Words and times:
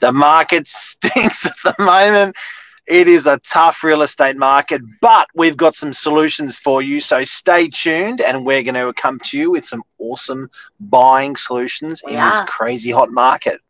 The 0.00 0.12
market 0.12 0.66
stinks 0.68 1.46
at 1.46 1.56
the 1.64 1.74
moment. 1.78 2.36
It 2.86 3.06
is 3.06 3.26
a 3.26 3.38
tough 3.38 3.84
real 3.84 4.02
estate 4.02 4.36
market, 4.36 4.82
but 5.00 5.28
we've 5.34 5.56
got 5.56 5.76
some 5.76 5.92
solutions 5.92 6.58
for 6.58 6.82
you. 6.82 7.00
So 7.00 7.22
stay 7.22 7.68
tuned, 7.68 8.20
and 8.20 8.44
we're 8.44 8.64
going 8.64 8.74
to 8.74 8.92
come 8.94 9.20
to 9.26 9.38
you 9.38 9.52
with 9.52 9.68
some 9.68 9.84
awesome 9.98 10.50
buying 10.80 11.36
solutions 11.36 12.02
in 12.08 12.14
this 12.14 12.40
crazy 12.46 12.90
hot 12.90 13.12
market. 13.12 13.60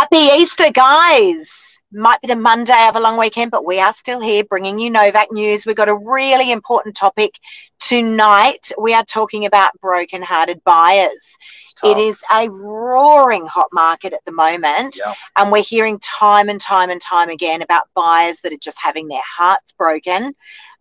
Happy 0.00 0.16
Easter, 0.16 0.70
guys. 0.72 1.78
Might 1.92 2.22
be 2.22 2.28
the 2.28 2.34
Monday 2.34 2.88
of 2.88 2.96
a 2.96 3.00
long 3.00 3.18
weekend, 3.18 3.50
but 3.50 3.66
we 3.66 3.80
are 3.80 3.92
still 3.92 4.18
here 4.18 4.44
bringing 4.44 4.78
you 4.78 4.88
Novak 4.88 5.30
news. 5.30 5.66
We've 5.66 5.76
got 5.76 5.90
a 5.90 5.94
really 5.94 6.52
important 6.52 6.96
topic 6.96 7.34
tonight. 7.80 8.70
We 8.78 8.94
are 8.94 9.04
talking 9.04 9.46
about 9.46 9.78
broken-hearted 9.80 10.62
buyers. 10.64 11.36
It 11.82 11.96
is 11.96 12.22
a 12.30 12.48
roaring 12.50 13.46
hot 13.46 13.68
market 13.72 14.12
at 14.12 14.24
the 14.26 14.32
moment, 14.32 15.00
and 15.36 15.50
we're 15.50 15.62
hearing 15.62 15.98
time 16.00 16.48
and 16.50 16.60
time 16.60 16.90
and 16.90 17.00
time 17.00 17.30
again 17.30 17.62
about 17.62 17.84
buyers 17.94 18.40
that 18.42 18.52
are 18.52 18.58
just 18.58 18.78
having 18.78 19.08
their 19.08 19.22
hearts 19.24 19.72
broken. 19.78 20.34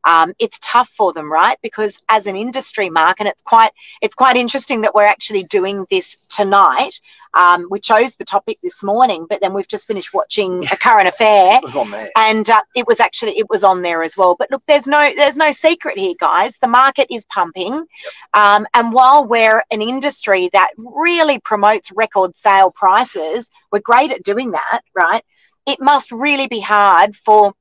Um, 0.05 0.33
it's 0.39 0.57
tough 0.61 0.89
for 0.89 1.11
them, 1.11 1.29
right? 1.31 1.57
Because 1.61 1.99
as 2.07 2.25
an 2.25 2.35
industry, 2.37 2.89
Mark, 2.89 3.19
and 3.19 3.27
it's 3.27 3.41
quite 3.43 3.71
it's 4.01 4.15
quite 4.15 4.37
interesting 4.37 4.81
that 4.81 4.95
we're 4.95 5.03
actually 5.05 5.43
doing 5.43 5.85
this 5.91 6.15
tonight. 6.29 6.99
Um, 7.33 7.67
we 7.69 7.79
chose 7.79 8.15
the 8.15 8.25
topic 8.25 8.57
this 8.63 8.81
morning, 8.81 9.27
but 9.29 9.39
then 9.39 9.53
we've 9.53 9.67
just 9.67 9.85
finished 9.85 10.13
watching 10.13 10.65
a 10.71 10.77
current 10.77 11.07
affair 11.07 11.57
It 11.57 11.63
was 11.63 11.75
on 11.75 11.91
there. 11.91 12.09
and 12.17 12.49
uh, 12.49 12.61
it 12.75 12.87
was 12.87 12.99
actually 12.99 13.37
it 13.37 13.47
was 13.49 13.63
on 13.63 13.83
there 13.83 14.01
as 14.01 14.17
well 14.17 14.35
but 14.39 14.49
look 14.49 14.63
there's 14.67 14.87
no 14.87 15.11
there's 15.15 15.35
no 15.35 15.53
secret 15.53 15.95
here 15.99 16.15
guys 16.19 16.53
the 16.59 16.67
market 16.67 16.88
is 17.09 17.25
pumping. 17.25 17.85
Um, 18.33 18.67
and 18.73 18.91
while 18.93 19.25
we're 19.25 19.63
an 19.71 19.81
industry 19.81 20.49
that 20.53 20.71
really 20.77 21.39
promotes 21.39 21.91
record 21.91 22.35
sale 22.37 22.71
prices 22.71 23.49
we're 23.71 23.79
great 23.79 24.11
at 24.11 24.23
doing 24.23 24.51
that 24.51 24.81
right? 24.95 25.23
It 25.65 25.79
must 25.79 26.11
really 26.11 26.47
be 26.47 26.59
hard 26.59 27.15
for 27.15 27.53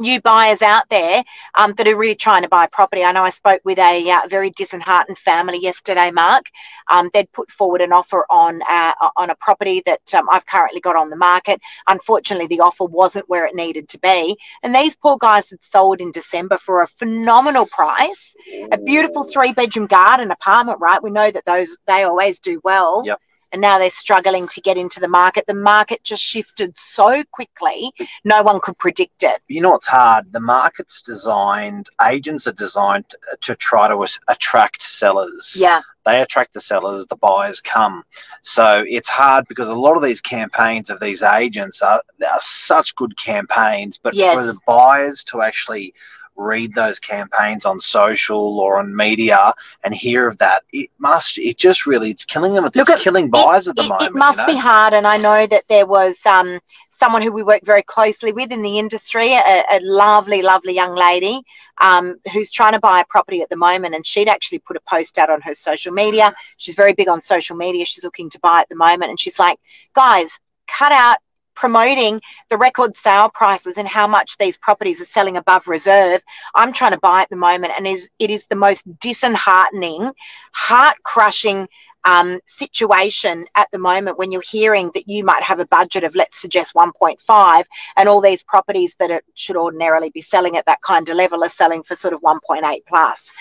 you 0.00 0.20
buyers 0.20 0.62
out 0.62 0.88
there 0.90 1.22
um, 1.56 1.72
that 1.74 1.86
are 1.86 1.96
really 1.96 2.14
trying 2.14 2.42
to 2.42 2.48
buy 2.48 2.66
property. 2.66 3.04
I 3.04 3.12
know 3.12 3.22
I 3.22 3.30
spoke 3.30 3.60
with 3.64 3.78
a 3.78 4.10
uh, 4.10 4.28
very 4.28 4.50
disheartened 4.50 5.18
family 5.18 5.58
yesterday, 5.58 6.10
Mark. 6.10 6.46
Um, 6.90 7.10
they'd 7.12 7.30
put 7.32 7.50
forward 7.50 7.80
an 7.80 7.92
offer 7.92 8.26
on 8.30 8.60
uh, 8.68 8.92
on 9.16 9.30
a 9.30 9.34
property 9.36 9.82
that 9.86 10.14
um, 10.14 10.28
I've 10.30 10.46
currently 10.46 10.80
got 10.80 10.96
on 10.96 11.10
the 11.10 11.16
market. 11.16 11.60
Unfortunately, 11.86 12.46
the 12.46 12.60
offer 12.60 12.84
wasn't 12.84 13.28
where 13.28 13.46
it 13.46 13.54
needed 13.54 13.88
to 13.90 13.98
be, 13.98 14.36
and 14.62 14.74
these 14.74 14.96
poor 14.96 15.16
guys 15.18 15.50
had 15.50 15.64
sold 15.64 16.00
in 16.00 16.12
December 16.12 16.58
for 16.58 16.82
a 16.82 16.86
phenomenal 16.86 17.66
price, 17.66 18.34
a 18.72 18.78
beautiful 18.78 19.24
three 19.24 19.52
bedroom 19.52 19.86
garden 19.86 20.30
apartment. 20.30 20.80
Right, 20.80 21.02
we 21.02 21.10
know 21.10 21.30
that 21.30 21.44
those 21.44 21.76
they 21.86 22.04
always 22.04 22.40
do 22.40 22.60
well. 22.64 23.02
Yep. 23.04 23.20
And 23.54 23.60
now 23.60 23.78
they're 23.78 23.88
struggling 23.90 24.48
to 24.48 24.60
get 24.60 24.76
into 24.76 24.98
the 24.98 25.06
market. 25.06 25.46
The 25.46 25.54
market 25.54 26.02
just 26.02 26.24
shifted 26.24 26.74
so 26.76 27.22
quickly, 27.30 27.92
no 28.24 28.42
one 28.42 28.58
could 28.60 28.76
predict 28.78 29.22
it. 29.22 29.40
you 29.46 29.60
know 29.60 29.76
it's 29.76 29.86
hard? 29.86 30.32
The 30.32 30.40
market's 30.40 31.00
designed, 31.00 31.88
agents 32.04 32.48
are 32.48 32.52
designed 32.52 33.04
to, 33.42 33.54
try 33.54 33.86
to 33.86 34.06
attract 34.26 34.82
sellers. 34.82 35.54
Yeah, 35.56 35.82
They 36.04 36.20
attract 36.20 36.52
the 36.54 36.60
sellers, 36.60 37.06
the 37.06 37.14
buyers 37.14 37.60
come. 37.60 38.02
So 38.42 38.84
it's 38.88 39.08
hard 39.08 39.46
because 39.46 39.68
a 39.68 39.74
lot 39.74 39.96
of 39.96 40.02
these 40.02 40.20
campaigns 40.20 40.90
of 40.90 40.98
these 40.98 41.22
agents 41.22 41.80
are, 41.80 42.02
are 42.28 42.40
such 42.40 42.96
good 42.96 43.16
campaigns, 43.16 44.00
but 44.02 44.14
Yes. 44.14 44.34
for 44.34 44.42
the 44.44 44.58
buyers 44.66 45.22
to 45.26 45.42
actually 45.42 45.94
read 46.36 46.74
those 46.74 46.98
campaigns 46.98 47.64
on 47.64 47.80
social 47.80 48.58
or 48.60 48.78
on 48.78 48.94
media 48.94 49.54
and 49.84 49.94
hear 49.94 50.28
of 50.28 50.38
that, 50.38 50.62
it 50.72 50.90
must, 50.98 51.38
it 51.38 51.56
just 51.56 51.86
really, 51.86 52.10
it's 52.10 52.24
killing 52.24 52.54
them. 52.54 52.64
It's 52.64 52.76
Look, 52.76 52.90
it- 52.90 53.00
killing 53.00 53.30
buyers 53.30 53.68
at 53.68 53.76
the 53.76 53.82
it, 53.84 53.88
moment. 53.88 54.08
it 54.08 54.18
must 54.18 54.38
you 54.38 54.46
know? 54.46 54.52
be 54.52 54.58
hard, 54.58 54.94
and 54.94 55.06
I 55.06 55.16
know 55.16 55.46
that 55.46 55.64
there 55.68 55.86
was 55.86 56.16
um, 56.26 56.60
someone 56.90 57.22
who 57.22 57.32
we 57.32 57.42
work 57.42 57.62
very 57.64 57.82
closely 57.82 58.32
with 58.32 58.50
in 58.50 58.62
the 58.62 58.78
industry, 58.78 59.32
a, 59.34 59.64
a 59.70 59.80
lovely, 59.82 60.42
lovely 60.42 60.74
young 60.74 60.94
lady 60.94 61.42
um, 61.80 62.16
who's 62.32 62.50
trying 62.50 62.72
to 62.72 62.80
buy 62.80 63.00
a 63.00 63.04
property 63.06 63.42
at 63.42 63.48
the 63.48 63.56
moment, 63.56 63.94
and 63.94 64.06
she'd 64.06 64.28
actually 64.28 64.58
put 64.60 64.76
a 64.76 64.80
post 64.88 65.18
out 65.18 65.30
on 65.30 65.40
her 65.40 65.54
social 65.54 65.92
media. 65.92 66.34
She's 66.56 66.74
very 66.74 66.92
big 66.92 67.08
on 67.08 67.20
social 67.22 67.56
media. 67.56 67.84
She's 67.84 68.04
looking 68.04 68.30
to 68.30 68.40
buy 68.40 68.60
at 68.60 68.68
the 68.68 68.76
moment, 68.76 69.10
and 69.10 69.18
she's 69.20 69.38
like, 69.38 69.58
"Guys, 69.94 70.30
cut 70.66 70.92
out." 70.92 71.18
Promoting 71.54 72.20
the 72.50 72.58
record 72.58 72.96
sale 72.96 73.28
prices 73.28 73.78
and 73.78 73.88
how 73.88 74.06
much 74.06 74.36
these 74.38 74.56
properties 74.56 75.00
are 75.00 75.06
selling 75.06 75.36
above 75.36 75.68
reserve. 75.68 76.22
I'm 76.54 76.72
trying 76.72 76.92
to 76.92 77.00
buy 77.00 77.22
at 77.22 77.30
the 77.30 77.36
moment, 77.36 77.72
and 77.76 77.86
is 77.86 78.08
it 78.18 78.30
is 78.30 78.46
the 78.46 78.56
most 78.56 78.82
disheartening, 79.00 80.12
heart 80.52 80.96
crushing 81.02 81.68
um, 82.04 82.40
situation 82.46 83.46
at 83.56 83.70
the 83.72 83.78
moment 83.78 84.18
when 84.18 84.30
you're 84.30 84.42
hearing 84.42 84.90
that 84.94 85.08
you 85.08 85.24
might 85.24 85.42
have 85.42 85.60
a 85.60 85.66
budget 85.66 86.04
of, 86.04 86.14
let's 86.14 86.40
suggest, 86.40 86.74
1.5, 86.74 87.64
and 87.96 88.08
all 88.08 88.20
these 88.20 88.42
properties 88.42 88.94
that 88.98 89.10
it 89.10 89.24
should 89.34 89.56
ordinarily 89.56 90.10
be 90.10 90.20
selling 90.20 90.56
at 90.56 90.66
that 90.66 90.82
kind 90.82 91.08
of 91.08 91.16
level 91.16 91.42
are 91.42 91.48
selling 91.48 91.82
for 91.82 91.96
sort 91.96 92.14
of 92.14 92.20
1.8 92.20 92.82
plus. 92.86 93.32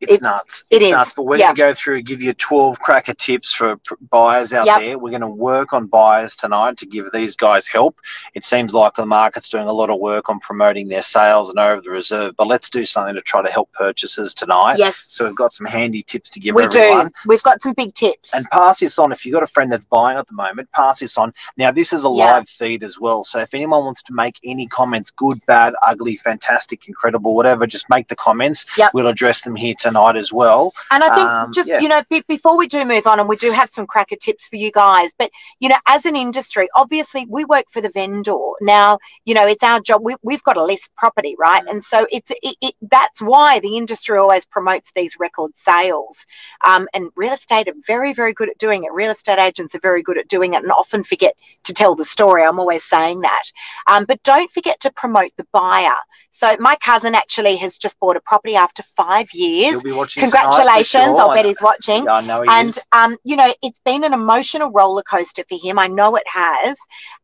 It's 0.00 0.14
It- 0.14 0.22
nuts. 0.22 0.64
it 0.70 0.76
it's 0.76 0.86
is. 0.86 0.92
nuts. 0.92 1.12
But 1.14 1.24
we're 1.24 1.36
Yeah. 1.38 1.46
going 1.46 1.56
to 1.56 1.62
go 1.62 1.74
through, 1.74 1.96
and 1.96 2.06
give 2.06 2.22
you 2.22 2.32
12 2.34 2.78
cracker 2.78 3.14
tips 3.14 3.52
for 3.52 3.78
buyers 4.10 4.52
out 4.52 4.66
Yep. 4.66 4.78
there. 4.80 4.98
We're 4.98 5.10
going 5.10 5.22
to 5.22 5.26
work 5.26 5.72
on 5.72 5.86
buyers 5.86 6.36
tonight 6.36 6.76
to 6.78 6.86
give 6.86 7.10
these 7.12 7.34
guys 7.36 7.66
help. 7.66 7.96
It 8.34 8.46
seems 8.46 8.72
like 8.72 8.94
the 8.94 9.06
market's 9.06 9.48
doing 9.48 9.66
a 9.66 9.72
lot 9.72 9.90
of 9.90 9.98
work 9.98 10.28
on 10.28 10.38
promoting 10.38 10.88
their 10.88 11.02
sales 11.02 11.50
and 11.50 11.58
over 11.58 11.80
the 11.80 11.90
reserve, 11.90 12.34
but 12.36 12.46
let's 12.46 12.70
do 12.70 12.84
something 12.86 13.14
to 13.16 13.22
try 13.22 13.42
to 13.42 13.50
help 13.50 13.72
purchasers 13.72 14.34
tonight. 14.34 14.78
Yes, 14.78 15.04
So 15.08 15.24
we've 15.24 15.34
got 15.34 15.52
some 15.52 15.66
handy 15.66 16.02
tips 16.04 16.30
to 16.30 16.40
give 16.40 16.54
we 16.54 16.64
everyone. 16.64 17.06
do. 17.08 17.12
We've 17.26 17.42
got 17.42 17.60
some 17.62 17.72
big 17.72 17.92
tips. 17.94 18.32
And 18.32 18.48
pass 18.50 18.78
this 18.78 18.98
on. 19.00 19.10
If 19.10 19.26
you've 19.26 19.32
got 19.34 19.42
a 19.42 19.48
friend 19.48 19.72
that's 19.72 19.84
buying 19.84 20.16
at 20.16 20.28
the 20.28 20.34
moment, 20.34 20.70
pass 20.72 21.00
this 21.00 21.18
on. 21.18 21.34
Now, 21.56 21.72
this 21.72 21.92
is 21.92 22.04
a 22.04 22.08
Yeah. 22.08 22.34
live 22.34 22.48
feed 22.48 22.84
as 22.84 23.00
well. 23.00 23.24
So 23.24 23.40
if 23.40 23.52
anyone 23.52 23.84
wants 23.84 24.02
to 24.04 24.12
make 24.12 24.36
any 24.44 24.66
comments, 24.68 25.10
good, 25.10 25.44
bad, 25.46 25.74
ugly, 25.84 26.16
fantastic, 26.16 26.86
incredible, 26.86 27.34
whatever, 27.34 27.66
just 27.66 27.88
make 27.90 28.06
the 28.06 28.16
comments. 28.16 28.64
Yep. 28.76 28.90
We'll 28.94 29.08
address 29.08 29.42
them 29.42 29.56
here 29.56 29.74
tonight 29.74 29.87
as 30.16 30.32
well. 30.32 30.72
And 30.90 31.02
I 31.04 31.14
think 31.14 31.28
Um, 31.28 31.52
just, 31.52 31.68
yeah. 31.68 31.80
you 31.80 31.88
know, 31.88 32.02
be- 32.10 32.24
before 32.28 32.56
we 32.56 32.66
do 32.66 32.84
move 32.84 33.06
on, 33.06 33.20
and 33.20 33.28
we 33.28 33.36
do 33.36 33.50
have 33.50 33.70
some 33.70 33.86
cracker 33.86 34.16
tips 34.16 34.46
for 34.48 34.56
you 34.56 34.70
guys, 34.70 35.10
but, 35.18 35.30
you 35.60 35.68
know, 35.68 35.76
as 35.86 36.04
an 36.06 36.16
industry, 36.16 36.68
obviously 36.74 37.26
we 37.28 37.44
work 37.44 37.66
for 37.70 37.80
the 37.80 37.90
vendor. 37.90 38.36
Now, 38.60 38.98
you 39.24 39.34
know, 39.34 39.46
it's 39.46 39.62
our 39.62 39.80
job. 39.80 40.02
We, 40.02 40.16
we've 40.22 40.42
got 40.42 40.54
to 40.54 40.64
list 40.64 40.90
property, 40.96 41.36
right? 41.38 41.64
Mm. 41.64 41.70
And 41.70 41.84
so 41.84 42.06
it's 42.10 42.30
it, 42.42 42.56
it, 42.60 42.74
that's 42.82 43.20
why 43.20 43.60
the 43.60 43.76
industry 43.76 44.18
always 44.18 44.46
promotes 44.46 44.92
these 44.94 45.14
record 45.18 45.52
sales. 45.56 46.16
Um, 46.64 46.88
and 46.94 47.10
real 47.16 47.32
estate 47.32 47.68
are 47.68 47.74
very, 47.86 48.12
very 48.12 48.32
good 48.32 48.48
at 48.48 48.58
doing 48.58 48.84
it. 48.84 48.92
Real 48.92 49.10
estate 49.10 49.38
agents 49.38 49.74
are 49.74 49.80
very 49.80 50.02
good 50.02 50.18
at 50.18 50.28
doing 50.28 50.54
it 50.54 50.62
and 50.62 50.72
often 50.72 51.04
forget 51.04 51.34
to 51.64 51.74
tell 51.74 51.94
the 51.94 52.04
story. 52.04 52.42
I'm 52.42 52.58
always 52.60 52.84
saying 52.84 53.20
that. 53.20 53.44
Um, 53.86 54.04
but 54.04 54.22
don't 54.22 54.50
forget 54.50 54.80
to 54.80 54.90
promote 54.92 55.32
the 55.36 55.46
buyer. 55.52 55.94
So 56.30 56.56
my 56.60 56.76
cousin 56.76 57.14
actually 57.14 57.56
has 57.56 57.76
just 57.76 57.98
bought 57.98 58.16
a 58.16 58.20
property 58.20 58.54
after 58.54 58.82
five 58.96 59.28
years. 59.32 59.77
He'll 59.78 59.92
be 59.92 59.96
watching. 59.96 60.22
Congratulations. 60.22 60.90
sure. 60.90 61.20
I'll 61.20 61.34
bet 61.34 61.44
he's 61.44 61.60
watching. 61.60 62.04
Yeah, 62.04 62.14
I 62.14 62.20
know 62.20 62.42
he 62.42 62.48
And, 62.50 62.70
is. 62.70 62.80
um, 62.92 63.16
you 63.24 63.36
know, 63.36 63.52
it's 63.62 63.80
been 63.84 64.04
an 64.04 64.12
emotional 64.12 64.70
roller 64.70 65.02
coaster 65.02 65.44
for 65.48 65.58
him. 65.60 65.78
I 65.78 65.86
know 65.86 66.16
it 66.16 66.26
has. 66.26 66.76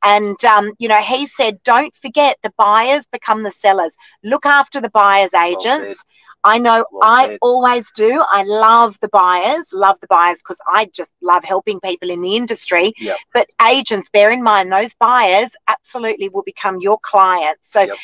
And, 0.04 0.42
um, 0.44 0.72
you 0.78 0.88
know, 0.88 1.00
he 1.00 1.26
said, 1.26 1.62
don't 1.65 1.94
forget 1.97 2.38
the 2.42 2.53
buyers 2.56 3.06
become 3.10 3.42
the 3.42 3.50
sellers. 3.50 3.92
Look 4.22 4.47
after 4.47 4.81
the 4.81 4.91
buyers' 4.91 5.34
agents. 5.34 5.66
said. 5.66 5.97
I 6.44 6.59
know 6.59 6.84
Well 6.91 7.03
I 7.03 7.27
said. 7.27 7.39
always 7.42 7.91
do. 7.92 8.22
I 8.30 8.42
love 8.45 8.98
the 9.01 9.09
buyers, 9.09 9.66
love 9.72 9.98
the 10.01 10.07
buyers 10.09 10.39
because 10.39 10.59
I 10.69 10.86
just 10.92 11.10
love 11.22 11.45
helping 11.45 11.80
people 11.80 12.10
in 12.10 12.21
the 12.21 12.36
industry. 12.36 12.92
Yep. 12.98 13.16
But 13.33 13.48
agents, 13.66 14.10
bear 14.10 14.30
in 14.30 14.42
mind, 14.42 14.71
those 14.72 14.95
buyers 14.95 15.51
absolutely 15.69 16.28
will 16.28 16.42
become 16.42 16.80
your 16.80 16.98
clients. 17.03 17.60
So, 17.72 17.80
Yep. 17.83 17.97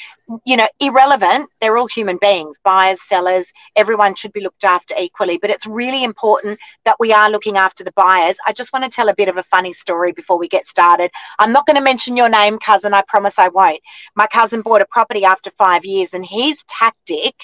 you 0.44 0.56
know, 0.56 0.69
irrelevant, 0.81 1.50
they're 1.61 1.76
all 1.76 1.87
human 1.87 2.19
beings, 2.20 2.56
buyers, 2.65 3.00
sellers, 3.03 3.53
everyone 3.76 4.15
should 4.15 4.32
be 4.32 4.41
looked 4.41 4.65
after 4.65 4.94
equally. 4.99 5.38
But 5.38 5.50
it's 5.50 5.67
really 5.67 6.05
important 6.05 6.59
that 6.85 6.97
we 6.99 7.12
are 7.12 7.31
looking 7.31 7.56
after 7.56 7.85
the 7.85 7.93
buyers. 7.93 8.37
I 8.47 8.53
just 8.53 8.73
want 8.73 8.85
to 8.85 8.91
tell 8.91 9.09
a 9.09 9.15
bit 9.15 9.29
of 9.29 9.37
a 9.37 9.43
funny 9.44 9.73
story 9.75 10.12
before 10.12 10.38
we 10.38 10.49
get 10.49 10.69
started. 10.69 11.11
I'm 11.38 11.53
not 11.53 11.67
going 11.67 11.76
to 11.76 11.82
mention 11.82 12.17
your 12.17 12.29
name, 12.29 12.59
cousin. 12.59 12.94
I 12.94 13.03
promise 13.09 13.35
I 13.38 13.49
won't. 13.49 13.81
My 14.15 14.26
cousin 14.26 14.62
bought 14.62 14.81
a 14.82 14.87
property 14.87 15.25
after 15.25 15.50
five 15.59 15.85
years, 15.85 16.15
and 16.15 16.25
his 16.25 16.62
tactic 16.69 17.35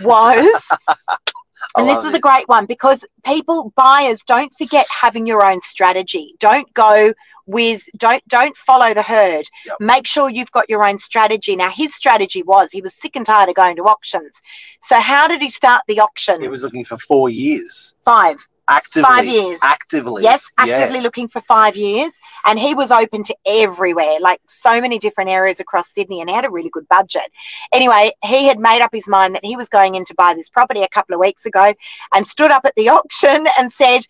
was 0.00 0.43
and 1.76 1.88
this 1.88 2.04
is 2.04 2.14
a 2.14 2.20
great 2.20 2.48
one 2.48 2.66
because 2.66 3.04
people 3.24 3.72
buyers 3.76 4.22
don't 4.24 4.52
forget 4.56 4.86
having 4.88 5.26
your 5.26 5.44
own 5.46 5.60
strategy. 5.62 6.34
Don't 6.38 6.72
go 6.74 7.14
with 7.46 7.82
don't 7.96 8.26
don't 8.28 8.56
follow 8.56 8.94
the 8.94 9.02
herd. 9.02 9.48
Yep. 9.66 9.76
make 9.80 10.06
sure 10.06 10.30
you've 10.30 10.52
got 10.52 10.70
your 10.70 10.86
own 10.86 10.98
strategy. 10.98 11.56
Now 11.56 11.70
his 11.70 11.94
strategy 11.94 12.42
was 12.42 12.70
he 12.70 12.80
was 12.80 12.94
sick 12.94 13.16
and 13.16 13.26
tired 13.26 13.48
of 13.48 13.54
going 13.54 13.76
to 13.76 13.82
auctions. 13.82 14.32
So 14.84 14.98
how 14.98 15.28
did 15.28 15.42
he 15.42 15.50
start 15.50 15.82
the 15.86 16.00
auction? 16.00 16.40
He 16.40 16.48
was 16.48 16.62
looking 16.62 16.84
for 16.84 16.98
four 16.98 17.28
years. 17.28 17.94
five 18.04 18.46
Actively. 18.66 19.08
Five 19.08 19.26
years. 19.26 19.58
Actively. 19.62 20.22
yes 20.22 20.42
Yeah. 20.58 20.74
actively 20.74 21.00
looking 21.00 21.28
for 21.28 21.40
five 21.42 21.76
years 21.76 22.12
and 22.46 22.58
he 22.58 22.74
was 22.74 22.90
open 22.90 23.22
to 23.24 23.36
everywhere 23.46 24.18
like 24.20 24.40
so 24.48 24.80
many 24.80 24.98
different 24.98 25.30
areas 25.30 25.60
across 25.60 25.92
sydney 25.92 26.20
and 26.20 26.30
he 26.30 26.34
had 26.34 26.44
a 26.46 26.50
really 26.50 26.70
good 26.70 26.88
budget 26.88 27.30
anyway 27.72 28.10
he 28.24 28.46
had 28.46 28.58
made 28.58 28.80
up 28.80 28.90
his 28.92 29.06
mind 29.06 29.34
that 29.34 29.44
he 29.44 29.56
was 29.56 29.68
going 29.68 29.94
in 29.96 30.04
to 30.06 30.14
buy 30.14 30.34
this 30.34 30.48
property 30.48 30.82
a 30.82 30.88
couple 30.88 31.14
of 31.14 31.20
weeks 31.20 31.44
ago 31.46 31.74
and 32.14 32.26
stood 32.26 32.50
up 32.50 32.64
at 32.64 32.74
the 32.76 32.88
auction 32.96 33.46
and 33.58 33.72
said 33.72 34.00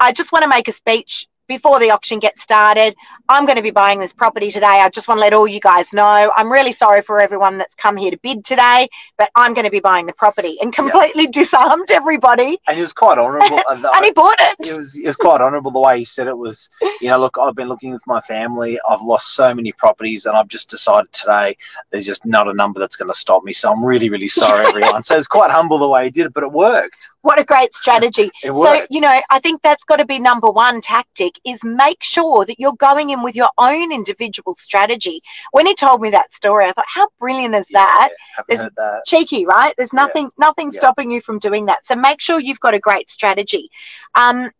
i 0.00 0.10
just 0.12 0.32
want 0.32 0.42
to 0.42 0.48
make 0.48 0.66
a 0.68 0.72
speech 0.72 1.26
before 1.56 1.78
the 1.78 1.90
auction 1.90 2.18
gets 2.18 2.42
started 2.42 2.94
i'm 3.28 3.44
going 3.44 3.56
to 3.56 3.62
be 3.62 3.70
buying 3.70 3.98
this 3.98 4.12
property 4.12 4.50
today 4.50 4.66
i 4.66 4.88
just 4.88 5.08
want 5.08 5.18
to 5.18 5.22
let 5.22 5.34
all 5.34 5.46
you 5.46 5.60
guys 5.60 5.92
know 5.92 6.32
i'm 6.36 6.50
really 6.50 6.72
sorry 6.72 7.02
for 7.02 7.20
everyone 7.20 7.58
that's 7.58 7.74
come 7.74 7.96
here 7.96 8.10
to 8.10 8.18
bid 8.18 8.44
today 8.44 8.88
but 9.18 9.30
i'm 9.36 9.52
going 9.54 9.64
to 9.64 9.70
be 9.70 9.80
buying 9.80 10.06
the 10.06 10.12
property 10.14 10.56
and 10.60 10.72
completely 10.72 11.26
disarmed 11.42 11.90
everybody 11.90 12.58
And 12.66 12.76
he 12.76 12.82
was 12.82 12.92
quite 12.92 13.18
honourable. 13.18 13.58
Uh, 13.68 13.74
and 13.74 13.86
and 13.94 14.04
he 14.04 14.12
bought 14.12 14.40
it 14.40 14.56
it 14.60 14.76
was 14.76 14.96
it 14.96 15.06
was 15.06 15.16
quite 15.16 15.40
honourable 15.40 15.70
the 15.70 15.80
way 15.80 15.98
he 15.98 16.04
said 16.04 16.26
it 16.26 16.36
was. 16.36 16.70
You 17.00 17.08
know, 17.08 17.18
look, 17.18 17.36
I've 17.40 17.54
been 17.54 17.68
looking 17.68 17.92
with 17.92 18.06
my 18.06 18.20
family. 18.20 18.78
I've 18.88 19.02
lost 19.02 19.34
so 19.34 19.54
many 19.54 19.72
properties, 19.72 20.26
and 20.26 20.36
I've 20.36 20.48
just 20.48 20.70
decided 20.70 21.12
today 21.12 21.56
there's 21.90 22.06
just 22.06 22.24
not 22.24 22.48
a 22.48 22.54
number 22.54 22.80
that's 22.80 22.96
going 22.96 23.10
to 23.10 23.18
stop 23.18 23.44
me. 23.44 23.52
So 23.52 23.72
I'm 23.72 23.84
really, 23.84 24.10
really 24.10 24.28
sorry, 24.28 24.66
everyone. 24.68 25.02
so 25.02 25.16
it's 25.16 25.28
quite 25.28 25.50
humble 25.50 25.78
the 25.78 25.88
way 25.88 26.04
he 26.04 26.10
did 26.10 26.26
it, 26.26 26.34
but 26.34 26.44
it 26.44 26.52
worked. 26.52 27.08
What 27.22 27.40
a 27.40 27.44
great 27.44 27.74
strategy 27.74 28.30
So, 28.42 28.86
you 28.90 29.00
know, 29.00 29.20
I 29.30 29.40
think 29.40 29.62
that's 29.62 29.84
got 29.84 29.96
to 29.96 30.04
be 30.04 30.18
number 30.18 30.48
one 30.50 30.80
tactic 30.80 31.32
is 31.44 31.60
make 31.64 32.02
sure 32.02 32.44
that 32.44 32.58
you're 32.58 32.74
going 32.74 33.10
in 33.10 33.22
with 33.22 33.34
your 33.36 33.50
own 33.58 33.92
individual 33.92 34.56
strategy. 34.58 35.22
When 35.52 35.66
he 35.66 35.74
told 35.74 36.00
me 36.00 36.10
that 36.10 36.32
story, 36.34 36.66
I 36.66 36.72
thought, 36.72 36.84
how 36.92 37.08
brilliant 37.18 37.54
is 37.54 37.66
that? 37.72 38.10
Yeah, 38.48 38.68
that. 38.76 39.02
Cheeky, 39.06 39.46
right? 39.46 39.74
There's 39.76 39.92
Yeah. 39.92 40.02
nothing 40.02 40.30
nothing 40.38 40.72
Yeah. 40.72 40.78
stopping 40.80 41.10
you 41.10 41.20
from 41.20 41.38
doing 41.38 41.66
that. 41.66 41.86
So 41.86 41.94
make 41.96 42.20
sure 42.20 42.40
you've 42.40 42.60
got 42.60 42.74
a 42.74 42.78
great 42.78 43.10
strategy. 43.10 43.70
Um, 44.14 44.50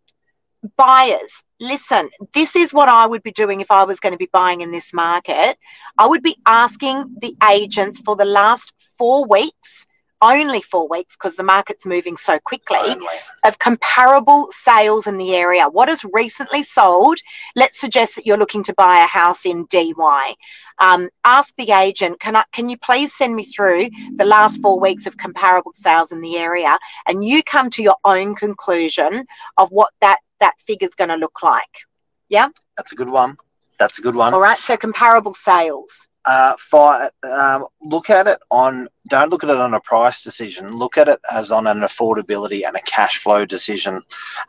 buyers, 0.77 1.33
listen, 1.61 2.11
this 2.35 2.55
is 2.57 2.73
what 2.73 2.89
I 2.89 3.07
would 3.07 3.23
be 3.23 3.33
doing 3.33 3.61
if 3.61 3.71
I 3.71 3.85
was 3.85 4.01
going 4.01 4.13
to 4.13 4.19
be 4.19 4.29
buying 4.33 4.61
in 4.61 4.71
this 4.71 4.93
market. 4.93 5.59
I 5.99 6.07
would 6.07 6.23
be 6.23 6.37
asking 6.47 7.17
the 7.21 7.35
agents 7.51 8.01
for 8.01 8.17
the 8.17 8.25
last 8.25 8.73
four 8.99 9.27
weeks, 9.27 9.87
only 10.23 10.63
four 10.63 10.89
weeks, 10.89 11.17
because 11.17 11.37
the 11.37 11.43
market's 11.43 11.85
moving 11.85 12.17
so 12.17 12.39
quickly 12.39 12.79
Only. 12.79 13.07
of 13.45 13.59
comparable 13.59 14.51
sales 14.53 15.07
in 15.07 15.19
the 15.19 15.35
area. 15.35 15.69
What 15.69 15.89
has 15.89 16.05
recently 16.13 16.63
sold? 16.63 17.19
Let's 17.57 17.81
suggest 17.81 18.15
that 18.15 18.27
you're 18.27 18.39
looking 18.39 18.63
to 18.65 18.75
buy 18.75 19.03
a 19.03 19.07
house 19.07 19.45
in 19.45 19.67
Dee 19.67 19.93
Why. 19.97 20.35
Um, 20.79 21.11
ask 21.25 21.53
the 21.57 21.73
agent, 21.73 22.21
can 22.21 22.37
I, 22.37 22.45
can 22.53 22.69
you 22.69 22.79
please 22.79 23.15
send 23.15 23.37
me 23.37 23.45
through 23.45 23.91
the 24.17 24.25
last 24.25 24.63
four 24.63 24.81
weeks 24.81 25.07
of 25.07 25.17
comparable 25.17 25.75
sales 25.79 26.13
in 26.13 26.21
the 26.21 26.39
area? 26.39 26.79
And 27.07 27.25
you 27.25 27.43
come 27.43 27.69
to 27.71 27.83
your 27.83 27.97
own 28.05 28.35
conclusion 28.35 29.27
of 29.59 29.71
what 29.71 29.93
that, 30.01 30.19
that 30.41 30.55
figure's 30.67 30.95
going 30.95 31.11
to 31.11 31.17
look 31.17 31.43
like. 31.43 31.87
Yeah, 32.29 32.49
that's 32.77 32.93
a 32.93 32.97
good 32.97 33.11
one. 33.11 33.37
That's 33.79 33.99
a 33.99 34.03
good 34.03 34.15
one. 34.15 34.33
All 34.33 34.41
right. 34.41 34.59
So 34.59 34.77
comparable 34.77 35.35
sales. 35.35 36.09
uh, 36.25 37.09
um, 37.25 37.67
look 37.83 38.11
at 38.11 38.29
it 38.29 38.39
on 38.51 38.89
don't 39.09 39.31
look 39.31 39.43
at 39.43 39.51
it 39.51 39.57
on 39.57 39.75
a 39.75 39.81
price 39.81 40.23
decision 40.23 40.71
look 40.77 40.97
at 40.97 41.09
it 41.09 41.19
as 41.31 41.51
on 41.51 41.67
an 41.67 41.81
affordability 41.81 42.67
and 42.67 42.77
a 42.77 42.81
cash 42.83 43.19
flow 43.19 43.45
decision 43.45 44.01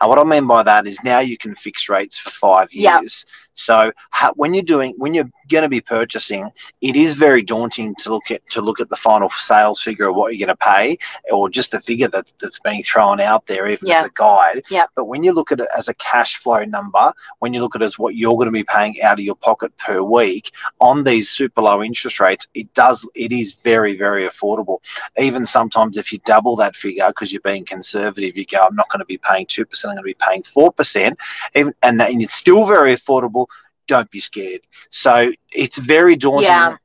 and 0.02 0.10
what 0.10 0.20
i 0.20 0.24
mean 0.24 0.46
by 0.48 0.62
that 0.64 0.86
is 0.88 0.98
now 1.04 1.20
you 1.20 1.38
can 1.38 1.56
fix 1.56 1.90
rates 1.90 2.18
for 2.18 2.30
five 2.30 2.68
years 2.72 3.26
so 3.56 3.92
ha- 4.12 4.32
when 4.36 4.54
you're 4.54 4.64
doing 4.64 4.94
when 4.98 5.14
you're 5.14 5.30
going 5.50 5.62
to 5.64 5.70
be 5.70 5.82
purchasing 5.82 6.50
it 6.82 6.96
is 6.96 7.14
very 7.14 7.42
daunting 7.44 7.94
to 7.96 8.10
look 8.12 8.30
at 8.32 8.48
to 8.50 8.62
look 8.62 8.80
at 8.80 8.90
the 8.90 8.96
final 8.96 9.30
sales 9.32 9.82
figure 9.82 10.08
of 10.10 10.16
what 10.16 10.36
you're 10.36 10.46
going 10.46 10.56
to 10.56 10.64
pay 10.64 10.98
or 11.32 11.50
just 11.50 11.72
the 11.72 11.80
figure 11.82 12.08
that, 12.08 12.32
that's 12.40 12.60
being 12.60 12.82
thrown 12.84 13.20
out 13.20 13.46
there 13.48 13.68
even 13.68 13.88
Yeah. 13.88 14.00
as 14.02 14.06
a 14.06 14.12
guide 14.16 14.64
Yeah. 14.70 14.86
but 14.96 15.06
when 15.06 15.24
you 15.24 15.34
look 15.34 15.52
at 15.52 15.60
it 15.60 15.68
as 15.76 15.88
a 15.88 15.94
cash 15.96 16.38
flow 16.38 16.64
number 16.66 17.12
when 17.40 17.54
you 17.54 17.62
look 17.62 17.76
at 17.76 17.82
it 17.82 17.86
as 17.86 17.98
what 18.00 18.16
you're 18.16 18.36
going 18.36 18.46
to 18.48 18.52
be 18.52 18.64
paying 18.64 19.02
out 19.02 19.20
of 19.20 19.26
your 19.26 19.36
pocket 19.36 19.76
per 19.78 20.02
week 20.02 20.52
on 20.80 21.04
these 21.04 21.30
super 21.30 21.62
low 21.62 21.84
interest 21.84 22.20
rates, 22.20 22.48
it 22.54 22.72
does 22.74 23.08
it 23.16 23.32
is 23.32 23.54
very 23.54 23.96
very 23.98 24.28
affordable. 24.28 24.43
Even 25.18 25.45
sometimes 25.45 25.98
if 25.98 26.12
you 26.12 26.19
double 26.25 26.56
that 26.57 26.75
figure 26.75 27.07
because 27.07 27.31
you're 27.31 27.42
being 27.42 27.66
conservative, 27.66 28.36
you 28.38 28.45
go, 28.45 28.66
I'm 28.66 28.75
not 28.75 28.90
going 28.90 29.00
to 29.00 29.06
be 29.06 29.18
paying 29.18 29.45
two 29.45 29.66
percent, 29.66 29.92
I'm 29.92 29.95
going 29.95 30.04
to 30.04 30.18
be 30.19 30.25
paying 30.28 30.44
four 30.44 30.72
percent, 30.72 31.18
and 31.56 31.74
and, 31.81 32.00
that, 32.00 32.12
and 32.12 32.22
it's 32.22 32.36
still 32.36 32.66
very 32.66 32.95
affordable. 32.95 33.48
Don't 33.88 34.10
be 34.12 34.19
scared. 34.19 34.62
So 34.90 35.31
it's 35.51 35.78
very 35.78 36.16
daunting. 36.16 36.44
Yeah. 36.44 36.78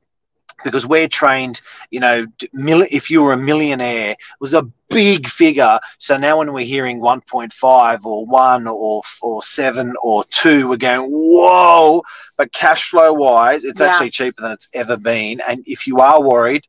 Because 0.61 0.85
we're 0.85 1.07
trained, 1.07 1.61
you 1.89 2.01
know, 2.01 2.27
if 2.41 3.09
you 3.09 3.23
were 3.23 3.31
a 3.31 3.37
millionaire, 3.37 4.11
it 4.11 4.17
was 4.41 4.53
a 4.53 4.63
big 4.89 5.27
figure. 5.27 5.79
So 5.99 6.17
now 6.17 6.39
when 6.39 6.51
we're 6.51 6.65
hearing 6.65 6.99
1.5 6.99 8.03
or 8.03 8.25
1 8.25 8.67
or 8.67 9.01
or 9.21 9.41
7 9.41 9.93
or 10.03 10.25
2, 10.25 10.67
we're 10.67 10.75
going, 10.75 11.09
whoa. 11.09 12.03
But 12.35 12.51
cash 12.51 12.89
flow 12.89 13.13
wise, 13.13 13.63
it's 13.63 13.79
Yeah. 13.79 13.87
actually 13.87 14.09
cheaper 14.09 14.41
than 14.41 14.51
it's 14.51 14.67
ever 14.73 14.97
been. 14.97 15.39
And 15.47 15.63
if 15.65 15.87
you 15.87 15.99
are 15.99 16.21
worried, 16.21 16.65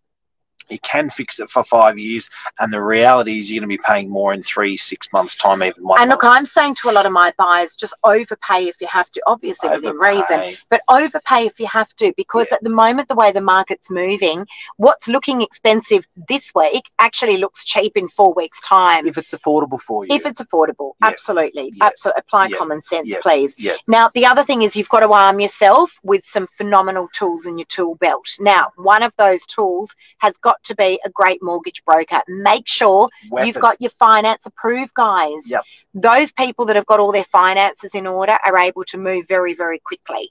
you 0.73 0.79
can 0.81 1.11
fix 1.11 1.41
it 1.41 1.51
for 1.51 1.65
five 1.65 1.99
years. 1.99 2.29
And 2.59 2.73
the 2.73 2.83
reality 2.83 3.39
is 3.41 3.51
you're 3.51 3.61
going 3.61 3.69
to 3.71 3.77
be 3.79 3.83
paying 3.85 4.09
more 4.09 4.33
in 4.35 4.43
three, 4.43 4.77
six 4.77 5.09
months' 5.13 5.35
time, 5.35 5.63
even 5.63 5.83
one 5.85 6.01
And 6.01 6.11
look, 6.11 6.23
month. 6.23 6.37
I'm 6.37 6.47
saying 6.47 6.77
to 6.77 6.91
a 6.91 6.93
lot 6.93 7.07
of 7.07 7.13
my 7.13 7.33
buyers, 7.39 7.75
just 7.77 7.95
overpay 8.05 8.69
if 8.69 8.81
you 8.81 8.87
have 8.87 9.11
to, 9.13 9.23
obviously 9.27 9.69
within 9.71 9.97
reason. 9.97 10.55
But 10.69 10.81
overpay 10.89 11.47
if 11.47 11.59
you 11.61 11.67
have 11.67 11.95
to 11.97 12.13
because 12.17 12.47
Yeah. 12.51 12.57
at 12.57 12.63
the 12.65 12.71
moment 12.71 13.09
the 13.09 13.15
way 13.15 13.33
the 13.33 13.41
market's 13.41 13.91
moving 13.91 14.47
what's 14.77 15.09
looking 15.09 15.43
expensive 15.43 16.07
this 16.29 16.53
week 16.55 16.85
actually 16.99 17.37
looks 17.39 17.65
cheap 17.65 17.97
in 17.97 18.09
four 18.09 18.33
weeks 18.35 18.61
time 18.63 19.07
If 19.07 19.19
it's 19.19 19.33
affordable 19.33 19.81
for 19.81 20.07
you. 20.07 20.15
if 20.15 20.27
it's 20.27 20.41
affordable 20.41 20.93
Yeah. 21.03 21.09
absolutely 21.09 21.73
Yeah. 21.75 21.87
absolutely 21.87 22.21
apply 22.21 22.51
common 22.53 22.83
sense 22.83 23.13
please 23.21 23.55
now 23.87 24.11
the 24.15 24.27
other 24.27 24.45
thing 24.45 24.63
is 24.63 24.77
you've 24.77 24.89
got 24.89 25.01
to 25.01 25.13
arm 25.13 25.41
yourself 25.41 25.99
with 26.03 26.25
some 26.25 26.47
phenomenal 26.57 27.09
tools 27.13 27.47
in 27.47 27.59
your 27.59 27.67
tool 27.67 27.95
belt 27.97 28.27
now 28.41 28.69
one 28.77 29.03
of 29.03 29.15
those 29.17 29.45
tools 29.47 29.91
has 30.19 30.37
got 30.39 30.60
to 30.65 30.75
be 30.75 31.01
a 31.05 31.11
great 31.11 31.43
mortgage 31.43 31.85
broker 31.85 32.23
make 32.29 32.67
sure 32.67 33.09
Weapon. 33.31 33.47
You've 33.47 33.61
got 33.61 33.81
your 33.81 33.91
finance 33.91 34.47
approved 34.47 34.95
guys. 34.95 35.47
Yep. 35.47 35.65
Those 35.95 36.33
people 36.33 36.67
that 36.67 36.77
have 36.77 36.87
got 36.87 37.01
all 37.01 37.13
their 37.13 37.25
finances 37.25 37.95
in 37.95 38.07
order 38.07 38.37
are 38.45 38.59
able 38.59 38.85
to 38.85 38.99
move 38.99 39.27
very, 39.27 39.55
very 39.55 39.81
quickly. 39.81 40.31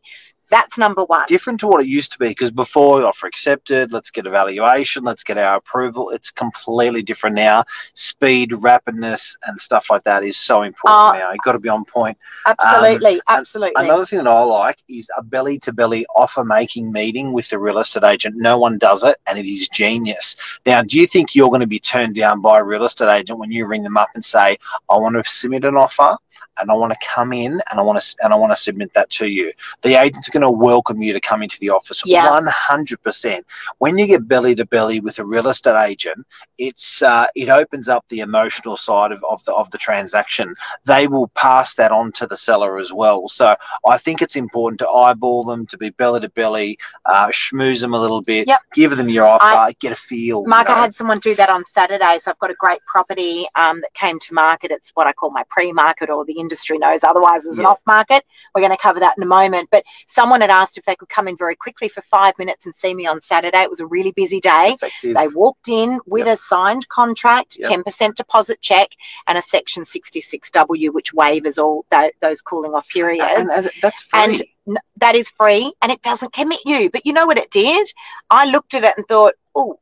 That's 0.49 0.77
number 0.77 1.03
one. 1.03 1.25
different 1.27 1.59
to 1.61 1.67
what 1.67 1.81
it 1.81 1.87
used 1.87 2.11
to 2.13 2.19
be 2.19 2.29
because 2.29 2.51
before 2.51 3.03
offer 3.03 3.27
accepted, 3.27 3.93
let's 3.93 4.09
get 4.11 4.25
evaluation, 4.25 5.03
let's 5.03 5.23
get 5.23 5.37
our 5.37 5.57
approval. 5.57 6.09
It's 6.09 6.31
completely 6.31 7.01
different 7.03 7.35
now. 7.35 7.63
Speed, 7.93 8.51
rapidness, 8.51 9.37
and 9.45 9.59
stuff 9.59 9.89
like 9.89 10.03
that 10.03 10.23
is 10.23 10.37
so 10.37 10.63
important 10.63 10.99
Uh, 10.99 11.13
now. 11.19 11.31
You've 11.31 11.43
got 11.43 11.53
to 11.53 11.59
be 11.59 11.69
on 11.69 11.85
point. 11.85 12.17
Absolutely, 12.45 13.21
absolutely. 13.27 13.85
Another 13.85 14.05
thing 14.05 14.19
that 14.19 14.27
I 14.27 14.41
like 14.41 14.77
is 14.87 15.09
a 15.17 15.23
belly 15.23 15.59
to 15.59 15.73
belly 15.73 16.05
offer 16.15 16.43
making 16.43 16.91
meeting 16.91 17.33
with 17.33 17.49
the 17.49 17.59
real 17.59 17.79
estate 17.79 18.03
agent. 18.03 18.35
No 18.35 18.57
one 18.57 18.77
does 18.77 19.03
it, 19.03 19.17
and 19.27 19.37
it 19.37 19.45
is 19.45 19.69
genius. 19.69 20.35
Now, 20.65 20.81
do 20.81 20.99
you 20.99 21.07
think 21.07 21.35
you're 21.35 21.49
going 21.49 21.61
to 21.61 21.67
be 21.67 21.79
turned 21.79 22.15
down 22.15 22.41
by 22.41 22.59
a 22.59 22.63
real 22.63 22.85
estate 22.85 23.09
agent 23.13 23.39
when 23.39 23.51
you 23.51 23.67
ring 23.67 23.83
them 23.83 23.97
up 23.97 24.09
and 24.15 24.23
say, 24.23 24.57
"I 24.89 24.97
want 24.97 25.15
to 25.15 25.23
submit 25.29 25.65
an 25.65 25.75
offer"? 25.77 26.17
And 26.61 26.69
I 26.69 26.73
want 26.73 26.91
to 26.91 26.99
come 27.07 27.31
in 27.31 27.53
and 27.53 27.79
I 27.79 27.81
want 27.81 28.01
to 28.01 28.15
and 28.21 28.33
I 28.33 28.35
want 28.35 28.51
to 28.51 28.55
submit 28.55 28.93
that 28.93 29.09
to 29.11 29.27
you. 29.27 29.53
The 29.81 29.95
agent's 30.01 30.27
going 30.27 30.38
to 30.41 30.51
welcome 30.51 31.01
you 31.01 31.13
to 31.13 31.19
come 31.19 31.43
into 31.43 31.59
the 31.59 31.69
office. 31.69 32.03
Yeah. 32.05 32.29
One 32.29 32.47
hundred 32.47 33.01
percent. 33.03 33.45
When 33.77 33.97
you 33.97 34.05
get 34.07 34.27
belly 34.27 34.55
to 34.55 34.65
belly 34.65 34.99
with 34.99 35.19
a 35.19 35.25
real 35.25 35.47
estate 35.47 35.81
agent, 35.89 36.25
it's 36.57 37.01
uh, 37.01 37.27
it 37.35 37.49
opens 37.49 37.87
up 37.87 38.05
the 38.09 38.19
emotional 38.19 38.77
side 38.77 39.11
of, 39.11 39.23
of 39.23 39.43
the 39.45 39.53
of 39.53 39.69
the 39.71 39.77
transaction. 39.77 40.55
They 40.85 41.07
will 41.07 41.27
pass 41.29 41.75
that 41.75 41.91
on 41.91 42.11
to 42.13 42.27
the 42.27 42.37
seller 42.37 42.79
as 42.79 42.91
well. 42.93 43.27
So 43.29 43.55
I 43.87 43.97
think 43.97 44.21
it's 44.21 44.35
important 44.35 44.79
to 44.79 44.89
eyeball 44.89 45.43
them, 45.45 45.65
to 45.67 45.77
be 45.77 45.89
belly 45.91 46.21
to 46.21 46.29
belly, 46.29 46.77
uh, 47.05 47.27
schmooze 47.27 47.81
them 47.81 47.93
a 47.93 47.99
little 47.99 48.21
bit, 48.21 48.47
Yep. 48.47 48.61
give 48.73 48.97
them 48.97 49.09
your 49.09 49.25
offer, 49.25 49.45
I- 49.45 49.75
get 49.79 49.91
a 49.91 49.95
feel. 49.95 50.45
Mark, 50.45 50.67
you 50.67 50.73
I 50.73 50.81
had 50.81 50.95
someone 50.95 51.19
do 51.19 51.35
that 51.35 51.49
on 51.49 51.63
Saturday. 51.65 52.19
So 52.21 52.31
I've 52.31 52.39
got 52.39 52.51
a 52.51 52.55
great 52.55 52.79
property 52.85 53.45
um, 53.55 53.81
that 53.81 53.93
came 53.93 54.19
to 54.19 54.33
market. 54.33 54.71
It's 54.71 54.91
what 54.95 55.07
I 55.07 55.13
call 55.13 55.31
my 55.31 55.43
pre-market, 55.49 56.09
or 56.09 56.25
the 56.25 56.33
industry 56.33 56.77
knows 56.77 57.03
otherwise 57.03 57.45
as 57.45 57.57
an 57.57 57.65
off-market. 57.65 58.25
We're 58.53 58.61
going 58.61 58.71
to 58.71 58.77
cover 58.77 58.99
that 58.99 59.17
in 59.17 59.23
a 59.23 59.27
moment. 59.27 59.69
But 59.71 59.83
someone 60.29 60.41
had 60.41 60.51
asked 60.51 60.77
if 60.77 60.85
they 60.85 60.95
could 60.95 61.09
come 61.09 61.27
in 61.27 61.35
very 61.35 61.55
quickly 61.55 61.89
for 61.89 62.01
five 62.03 62.37
minutes 62.37 62.67
and 62.67 62.75
see 62.75 62.93
me 62.93 63.07
on 63.07 63.19
Saturday. 63.21 63.63
It 63.63 63.69
was 63.69 63.79
a 63.79 63.87
really 63.87 64.11
busy 64.11 64.39
day. 64.39 64.73
Effective. 64.75 65.15
They 65.15 65.27
walked 65.27 65.69
in 65.69 65.99
with 66.05 66.27
Yep. 66.27 66.37
a 66.37 66.39
signed 66.39 66.87
contract, 66.87 67.57
Yep. 67.59 67.71
10% 67.71 68.15
deposit 68.15 68.61
check, 68.61 68.89
and 69.27 69.39
a 69.39 69.41
Section 69.41 69.85
66W, 69.85 70.91
which 70.93 71.13
waivers 71.13 71.57
all 71.57 71.83
tho- 71.89 72.11
those 72.21 72.41
cooling 72.43 72.73
off 72.75 72.87
periods. 72.89 73.25
and, 73.37 73.49
and 73.51 73.71
that's 73.81 74.03
free. 74.03 74.19
And 74.21 74.41
n- 74.67 74.77
that 74.97 75.15
is 75.15 75.31
free 75.31 75.73
and 75.81 75.91
it 75.91 76.01
doesn't 76.03 76.31
commit 76.31 76.59
you. 76.63 76.91
But 76.91 77.07
you 77.07 77.13
know 77.13 77.25
what 77.25 77.39
it 77.39 77.49
did? 77.49 77.91
I 78.29 78.45
looked 78.51 78.75
at 78.75 78.83
it 78.83 78.93
and 78.97 79.07
thought, 79.07 79.33
oh, 79.55 79.79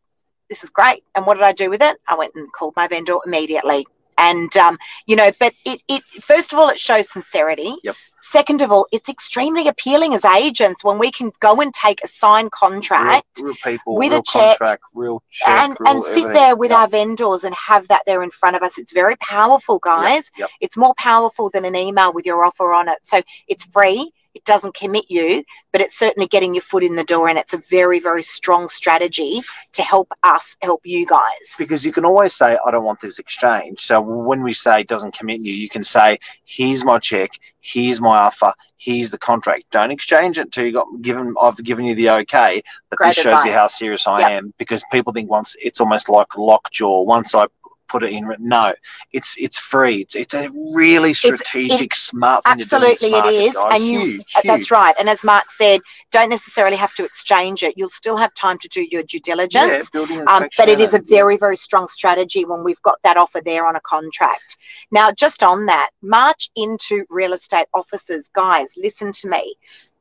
this 0.49 0.63
is 0.63 0.69
great. 0.69 1.03
And 1.13 1.25
what 1.25 1.33
did 1.33 1.43
I 1.43 1.51
do 1.51 1.69
with 1.69 1.81
it? 1.81 1.97
I 2.07 2.15
went 2.15 2.35
and 2.35 2.49
called 2.53 2.73
my 2.77 2.87
vendor 2.87 3.17
immediately. 3.25 3.85
And 4.17 4.55
um, 4.57 4.79
you 5.05 5.15
know, 5.17 5.29
but 5.39 5.53
it, 5.65 5.81
it 5.89 6.01
first 6.21 6.51
of 6.53 6.57
all 6.57 6.69
it 6.69 6.79
shows 6.79 7.11
sincerity. 7.11 7.75
Yep. 7.83 7.95
Second 8.29 8.61
of 8.61 8.71
all, 8.71 8.87
it's 8.91 9.07
extremely 9.07 9.67
appealing 9.67 10.13
as 10.13 10.25
agents 10.25 10.83
when 10.83 10.97
we 10.97 11.11
can 11.11 11.31
go 11.39 11.61
and 11.61 11.73
take 11.73 12.03
a 12.03 12.07
signed 12.07 12.51
contract 12.51 13.25
real, 13.39 13.47
real 13.47 13.55
people, 13.63 13.95
with 13.95 14.11
a 14.11 14.21
check 14.21 14.57
contract, 14.57 14.83
real 14.93 15.23
check, 15.29 15.47
and 15.47 15.77
real 15.79 15.89
and 15.89 16.03
sit 16.13 16.33
there 16.33 16.55
with 16.55 16.71
Yep, 16.71 16.79
our 16.79 16.87
vendors 16.89 17.43
and 17.45 17.55
have 17.55 17.87
that 17.87 18.03
there 18.05 18.23
in 18.23 18.31
front 18.31 18.57
of 18.57 18.63
us. 18.63 18.77
It's 18.77 18.91
very 18.91 19.15
powerful, 19.17 19.79
guys. 19.79 20.29
Yep. 20.37 20.49
It's 20.59 20.75
more 20.75 20.93
powerful 20.97 21.49
than 21.49 21.63
an 21.63 21.75
email 21.75 22.11
with 22.11 22.25
your 22.25 22.43
offer 22.43 22.73
on 22.73 22.89
it. 22.89 22.97
So 23.05 23.21
it's 23.47 23.63
free. 23.65 24.11
It 24.37 24.45
doesn't 24.45 24.75
commit 24.75 25.05
you, 25.09 25.43
but 25.71 25.81
it's 25.81 25.97
certainly 25.97 26.27
getting 26.27 26.53
your 26.53 26.61
foot 26.61 26.83
in 26.83 26.95
the 26.95 27.03
door, 27.03 27.27
and 27.27 27.37
it's 27.39 27.53
a 27.53 27.57
very, 27.57 27.99
very 27.99 28.21
strong 28.21 28.67
strategy 28.69 29.41
to 29.73 29.81
help 29.81 30.09
us 30.23 30.55
help 30.61 30.81
you 30.85 31.05
guys. 31.07 31.41
because 31.57 31.83
you 31.85 31.91
can 31.91 32.05
always 32.05 32.33
say, 32.33 32.57
I 32.65 32.71
don't 32.71 32.83
want 32.83 33.01
this 33.01 33.17
exchange. 33.19 33.79
So 33.81 33.99
when 33.99 34.43
we 34.43 34.53
say 34.53 34.81
it 34.81 34.87
doesn't 34.87 35.17
commit 35.17 35.41
you, 35.41 35.53
you 35.53 35.69
can 35.69 35.83
say, 35.83 36.19
here's 36.45 36.83
my 36.85 36.99
check, 36.99 37.31
here's 37.59 37.99
my 37.99 38.15
offer, 38.27 38.53
here's 38.77 39.09
the 39.11 39.17
contract. 39.17 39.63
Don't 39.71 39.91
exchange 39.91 40.37
it 40.37 40.41
until 40.41 40.65
you 40.65 40.71
got 40.71 40.87
given. 41.01 41.33
I've 41.41 41.57
given 41.63 41.85
you 41.85 41.95
the 41.95 42.09
okay, 42.21 42.61
but 42.89 42.97
Great 42.99 43.09
this 43.09 43.17
shows 43.17 43.43
you 43.43 43.51
how 43.51 43.67
serious 43.67 44.07
I 44.07 44.21
Yep. 44.21 44.31
am. 44.37 44.53
Because 44.59 44.83
people 44.91 45.13
think 45.13 45.29
once 45.31 45.55
it's 45.59 45.81
almost 45.81 46.09
like 46.09 46.37
lockjaw. 46.37 47.01
Once 47.03 47.33
I 47.33 47.47
put 47.87 48.03
it 48.03 48.11
in, 48.11 48.33
no, 48.39 48.73
it's 49.11 49.35
it's 49.37 49.57
free. 49.57 50.01
It's 50.01 50.15
it's 50.15 50.33
a 50.33 50.49
really 50.73 51.13
strategic, 51.13 51.95
smart 51.95 52.43
thing 52.43 52.59
Absolutely, 52.59 52.95
to 52.95 53.05
do. 53.05 53.11
market, 53.11 53.29
it 53.33 53.41
is, 53.41 53.53
guys. 53.53 53.81
and 53.81 53.89
you. 53.89 53.99
huge, 53.99 54.33
uh, 54.35 54.41
That's 54.43 54.57
huge. 54.59 54.71
right. 54.71 54.95
And 54.99 55.09
as 55.09 55.23
Mark 55.23 55.51
said, 55.51 55.81
don't 56.11 56.29
necessarily 56.29 56.77
have 56.77 56.93
to 56.95 57.05
exchange 57.05 57.63
it. 57.63 57.75
You'll 57.77 57.89
still 57.89 58.17
have 58.17 58.33
time 58.33 58.57
to 58.59 58.67
do 58.67 58.85
your 58.89 59.03
due 59.03 59.19
diligence. 59.19 59.71
Yeah, 59.71 59.83
building 59.91 60.19
Um, 60.27 60.47
but 60.57 60.69
it 60.69 60.79
is 60.79 60.93
a 60.93 61.01
very, 61.01 61.37
very 61.37 61.57
strong 61.57 61.87
strategy 61.87 62.45
when 62.45 62.63
we've 62.63 62.81
got 62.81 62.99
that 63.03 63.17
offer 63.17 63.41
there 63.41 63.65
on 63.67 63.75
a 63.75 63.81
contract. 63.81 64.57
Now, 64.91 65.11
just 65.11 65.43
on 65.43 65.65
that, 65.67 65.89
march 66.01 66.49
into 66.55 67.05
real 67.09 67.33
estate 67.33 67.67
offices. 67.73 68.29
Guys, 68.33 68.73
listen 68.77 69.11
to 69.13 69.29
me. 69.29 69.55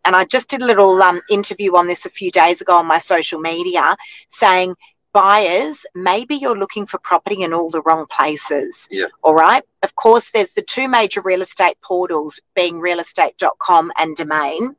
And 0.04 0.14
I 0.14 0.24
just 0.24 0.48
did 0.48 0.62
a 0.62 0.66
little 0.66 1.02
um, 1.02 1.20
interview 1.28 1.74
on 1.76 1.88
this 1.88 2.06
a 2.06 2.10
few 2.10 2.30
days 2.30 2.60
ago 2.60 2.76
on 2.76 2.86
my 2.86 3.00
social 3.00 3.40
media 3.40 3.96
saying, 4.30 4.76
buyers, 5.16 5.86
maybe 5.94 6.34
you're 6.34 6.58
looking 6.58 6.84
for 6.84 6.98
property 6.98 7.42
in 7.42 7.54
all 7.54 7.70
the 7.70 7.80
wrong 7.86 8.04
places. 8.06 8.86
Yeah. 8.90 9.06
All 9.22 9.34
right. 9.34 9.64
Of 9.82 9.94
course, 9.96 10.28
there's 10.28 10.52
the 10.52 10.60
two 10.60 10.88
major 10.88 11.22
real 11.22 11.40
estate 11.40 11.78
portals 11.80 12.38
being 12.54 12.74
realestate.com 12.74 13.92
and 13.96 14.14
Domain 14.14 14.76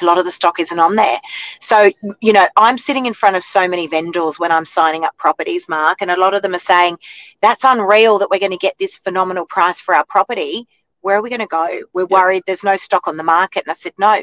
a 0.00 0.04
lot 0.06 0.16
of 0.16 0.24
the 0.24 0.30
stock 0.30 0.58
isn't 0.60 0.78
on 0.78 0.96
there. 0.96 1.20
So, 1.60 1.92
you 2.22 2.32
know, 2.32 2.46
I'm 2.56 2.78
sitting 2.78 3.04
in 3.04 3.12
front 3.12 3.36
of 3.36 3.44
so 3.44 3.68
many 3.68 3.86
vendors 3.86 4.38
when 4.38 4.50
I'm 4.50 4.64
signing 4.64 5.04
up 5.04 5.14
properties, 5.18 5.68
Mark, 5.68 5.98
and 6.00 6.10
a 6.10 6.18
lot 6.18 6.32
of 6.32 6.40
them 6.40 6.54
are 6.54 6.58
saying, 6.58 6.96
that's 7.42 7.64
unreal 7.64 8.18
that 8.20 8.30
we're 8.30 8.40
going 8.40 8.52
to 8.52 8.56
get 8.56 8.78
this 8.78 8.96
phenomenal 8.96 9.44
price 9.44 9.78
for 9.78 9.94
our 9.94 10.06
property. 10.06 10.66
Where 11.02 11.16
are 11.18 11.22
we 11.22 11.28
going 11.28 11.40
to 11.40 11.46
go? 11.46 11.82
We're 11.92 12.06
Yeah. 12.08 12.18
worried 12.18 12.44
there's 12.46 12.64
no 12.64 12.76
stock 12.76 13.08
on 13.08 13.18
the 13.18 13.24
market. 13.24 13.64
And 13.66 13.72
I 13.72 13.74
said, 13.74 13.92
no, 13.98 14.22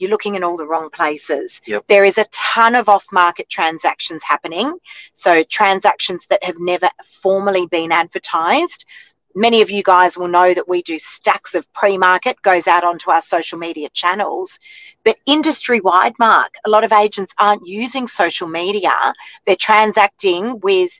you're 0.00 0.10
looking 0.10 0.34
in 0.34 0.42
all 0.42 0.56
the 0.56 0.66
wrong 0.66 0.90
places. 0.90 1.60
Yep. 1.66 1.84
There 1.86 2.04
is 2.04 2.18
a 2.18 2.26
ton 2.32 2.74
of 2.74 2.88
off 2.88 3.06
market 3.12 3.48
transactions 3.48 4.22
happening. 4.24 4.76
So, 5.14 5.42
transactions 5.44 6.26
that 6.28 6.42
have 6.42 6.58
never 6.58 6.88
formally 7.04 7.66
been 7.66 7.92
advertised. 7.92 8.86
Many 9.34 9.62
of 9.62 9.70
you 9.70 9.84
guys 9.84 10.16
will 10.16 10.26
know 10.26 10.52
that 10.52 10.68
we 10.68 10.82
do 10.82 10.98
stacks 10.98 11.54
of 11.54 11.70
pre 11.72 11.98
market, 11.98 12.40
goes 12.42 12.66
out 12.66 12.82
onto 12.82 13.10
our 13.10 13.22
social 13.22 13.58
media 13.58 13.88
channels. 13.90 14.58
But 15.04 15.18
industry 15.26 15.80
wide, 15.80 16.14
Mark, 16.18 16.54
a 16.64 16.70
lot 16.70 16.82
of 16.82 16.92
agents 16.92 17.34
aren't 17.38 17.66
using 17.66 18.08
social 18.08 18.48
media. 18.48 18.92
They're 19.46 19.54
transacting 19.54 20.58
with 20.60 20.90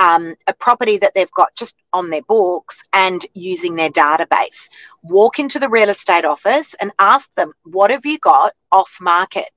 um, 0.00 0.34
a 0.46 0.54
property 0.54 0.96
that 0.98 1.12
they've 1.14 1.30
got 1.32 1.54
just 1.54 1.74
on 1.92 2.10
their 2.10 2.22
books 2.22 2.82
and 2.92 3.24
using 3.34 3.76
their 3.76 3.90
database. 3.90 4.68
Walk 5.04 5.38
into 5.38 5.58
the 5.58 5.68
real 5.68 5.90
estate 5.90 6.24
office 6.24 6.74
and 6.80 6.90
ask 6.98 7.28
them, 7.34 7.52
what 7.64 7.90
have 7.90 8.06
you 8.06 8.18
got 8.18 8.54
off 8.72 8.96
market? 9.00 9.48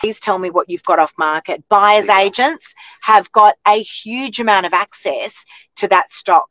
Please 0.00 0.18
tell 0.20 0.38
me 0.38 0.50
what 0.50 0.70
you've 0.70 0.84
got 0.84 0.98
off 0.98 1.12
market. 1.18 1.62
Buyers 1.68 2.06
Yeah. 2.06 2.20
agents 2.20 2.74
have 3.02 3.30
got 3.32 3.56
a 3.66 3.82
huge 3.82 4.40
amount 4.40 4.66
of 4.66 4.72
access 4.72 5.32
to 5.76 5.88
that 5.88 6.10
stock. 6.10 6.48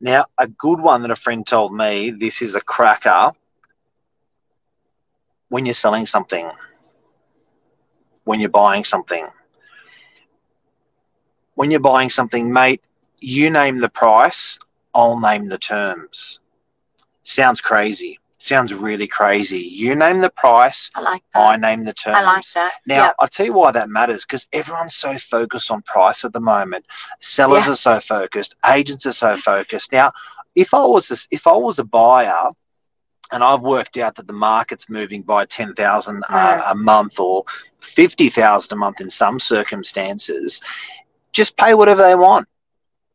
Now, 0.00 0.26
a 0.38 0.46
good 0.46 0.80
one 0.80 1.02
that 1.02 1.10
a 1.10 1.16
friend 1.16 1.46
told 1.46 1.74
me, 1.74 2.10
this 2.10 2.40
is 2.42 2.54
a 2.54 2.60
cracker. 2.60 3.32
When 5.48 5.66
you're 5.66 5.74
selling 5.74 6.06
something, 6.06 6.50
when 8.24 8.40
you're 8.40 8.50
buying 8.50 8.84
something, 8.84 9.26
when 11.58 11.72
you're 11.72 11.80
buying 11.80 12.08
something, 12.08 12.52
mate, 12.52 12.80
you 13.20 13.50
name 13.50 13.78
the 13.80 13.88
price, 13.88 14.58
I'll 14.94 15.18
name 15.18 15.48
the 15.48 15.58
terms. 15.58 16.38
Sounds 17.24 17.60
crazy. 17.60 18.20
Sounds 18.38 18.72
really 18.72 19.08
crazy. 19.08 19.58
You 19.58 19.96
name 19.96 20.20
the 20.20 20.30
price, 20.30 20.92
I 20.94 21.00
like 21.00 21.22
I 21.34 21.56
name 21.56 21.82
the 21.82 21.92
terms. 21.92 22.16
I 22.18 22.22
like 22.22 22.46
that. 22.54 22.74
Now, 22.86 23.06
Yep. 23.06 23.14
I'll 23.18 23.28
tell 23.28 23.46
you 23.46 23.52
why 23.54 23.72
that 23.72 23.88
matters 23.88 24.24
because 24.24 24.46
everyone's 24.52 24.94
so 24.94 25.18
focused 25.18 25.72
on 25.72 25.82
price 25.82 26.24
at 26.24 26.32
the 26.32 26.40
moment. 26.40 26.86
Sellers 27.18 27.66
Yeah. 27.66 27.72
are 27.72 27.74
so 27.74 28.00
focused, 28.00 28.54
agents 28.64 29.04
are 29.06 29.12
so 29.12 29.36
focused. 29.36 29.90
Now, 29.92 30.12
if 30.54 30.72
I 30.72 30.84
was 30.84 31.08
this, 31.08 31.26
if 31.32 31.48
I 31.48 31.56
was 31.56 31.80
a 31.80 31.84
buyer 31.84 32.50
and 33.32 33.42
I've 33.42 33.60
worked 33.60 33.96
out 33.98 34.14
that 34.16 34.26
the 34.28 34.32
market's 34.32 34.88
moving 34.88 35.22
by 35.22 35.44
10,000 35.44 36.22
uh, 36.28 36.32
Mm. 36.32 36.70
a 36.72 36.74
month 36.76 37.18
or 37.18 37.44
50,000 37.80 38.72
a 38.72 38.76
month 38.76 39.00
in 39.00 39.10
some 39.10 39.38
circumstances, 39.40 40.62
just 41.38 41.56
pay 41.56 41.72
whatever 41.74 42.02
they 42.02 42.16
want. 42.16 42.48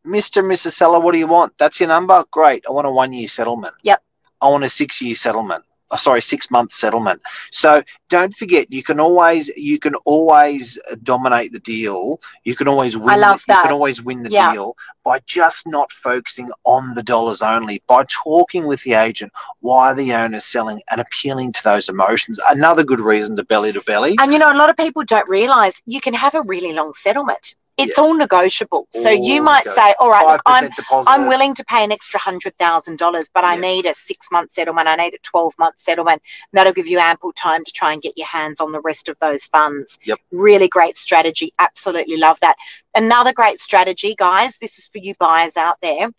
Mr. 0.07 0.37
and 0.39 0.49
Mrs. 0.51 0.71
Seller, 0.79 0.99
what 0.99 1.11
do 1.11 1.17
you 1.19 1.27
want? 1.27 1.53
That's 1.59 1.79
your 1.79 1.89
number? 1.89 2.23
Great. 2.31 2.63
I 2.67 2.71
want 2.71 2.87
a 2.87 2.91
one 2.91 3.11
year 3.13 3.27
settlement. 3.27 3.75
Yep. 3.83 4.01
I 4.41 4.47
want 4.49 4.63
a 4.63 4.69
six 4.69 5.01
year 5.01 5.15
settlement. 5.15 5.63
Oh, 5.91 5.95
sorry, 5.97 6.21
six 6.21 6.49
month 6.49 6.73
settlement. 6.73 7.21
So 7.51 7.83
don't 8.09 8.33
forget, 8.35 8.71
you 8.71 8.81
can 8.81 8.99
always 8.99 9.49
you 9.49 9.77
can 9.77 9.93
always 10.13 10.79
uh, 10.89 10.95
dominate 11.03 11.51
the 11.51 11.59
deal. 11.59 12.19
You 12.43 12.55
can 12.55 12.67
always 12.67 12.97
win. 12.97 13.09
I 13.09 13.17
love 13.17 13.41
You 13.47 13.53
that. 13.53 13.63
can 13.63 13.71
always 13.73 14.01
win 14.01 14.23
the 14.23 14.31
Yeah. 14.31 14.51
deal 14.53 14.75
by 15.03 15.19
just 15.25 15.67
not 15.67 15.91
focusing 15.91 16.49
on 16.63 16.95
the 16.95 17.03
dollars 17.03 17.41
only. 17.43 17.83
By 17.87 18.05
talking 18.25 18.65
with 18.65 18.81
the 18.83 18.93
agent, 18.93 19.31
why 19.59 19.93
the 19.93 20.13
owner's 20.13 20.45
selling, 20.45 20.81
and 20.89 20.99
appealing 20.99 21.51
to 21.57 21.63
those 21.63 21.89
emotions. 21.89 22.39
Another 22.49 22.83
good 22.83 22.99
reason 22.99 23.35
to 23.35 23.43
belly 23.43 23.71
to 23.73 23.81
belly. 23.81 24.15
And 24.19 24.33
you 24.33 24.39
know, 24.39 24.51
a 24.51 24.59
lot 24.61 24.69
of 24.71 24.77
people 24.77 25.03
don't 25.03 25.29
realize 25.29 25.75
you 25.85 26.01
can 26.01 26.13
have 26.15 26.33
a 26.33 26.41
really 26.41 26.73
long 26.73 26.93
settlement. 26.95 27.55
It's 27.77 27.97
Yeah. 27.97 28.03
all 28.03 28.13
negotiable. 28.13 28.87
So 28.91 29.09
you 29.09 29.41
might 29.41 29.63
say, 29.63 29.95
all 29.99 30.09
right, 30.09 30.25
look, 30.27 30.41
I'm 30.45 30.69
deposit. 30.69 31.09
I'm 31.09 31.27
willing 31.27 31.55
to 31.55 31.65
pay 31.65 31.83
an 31.83 31.91
extra 31.91 32.19
hundred 32.19 32.55
thousand 32.59 32.99
dollars, 32.99 33.29
but 33.33 33.43
I 33.43 33.55
Yeah. 33.55 33.61
need 33.61 33.85
a 33.87 33.95
six 33.95 34.27
month 34.31 34.53
settlement. 34.53 34.87
I 34.87 34.95
need 34.95 35.15
a 35.15 35.17
twelve 35.23 35.53
month 35.57 35.75
settlement. 35.79 36.21
And 36.51 36.57
that'll 36.57 36.73
give 36.73 36.87
you 36.87 36.99
ample 36.99 37.31
time 37.33 37.63
to 37.65 37.71
try 37.71 37.93
and 37.93 38.01
get 38.01 38.17
your 38.17 38.27
hands 38.27 38.61
on 38.61 38.71
the 38.71 38.81
rest 38.81 39.09
of 39.09 39.17
those 39.19 39.45
funds. 39.45 39.97
Yep. 40.03 40.19
Really 40.31 40.67
great 40.67 40.97
strategy. 40.97 41.53
Absolutely 41.57 42.17
love 42.17 42.39
that. 42.41 42.57
Another 42.95 43.33
great 43.33 43.59
strategy, 43.59 44.13
guys. 44.17 44.55
This 44.61 44.77
is 44.77 44.87
for 44.87 44.99
you 44.99 45.15
buyers 45.19 45.57
out 45.57 45.81
there. 45.81 46.09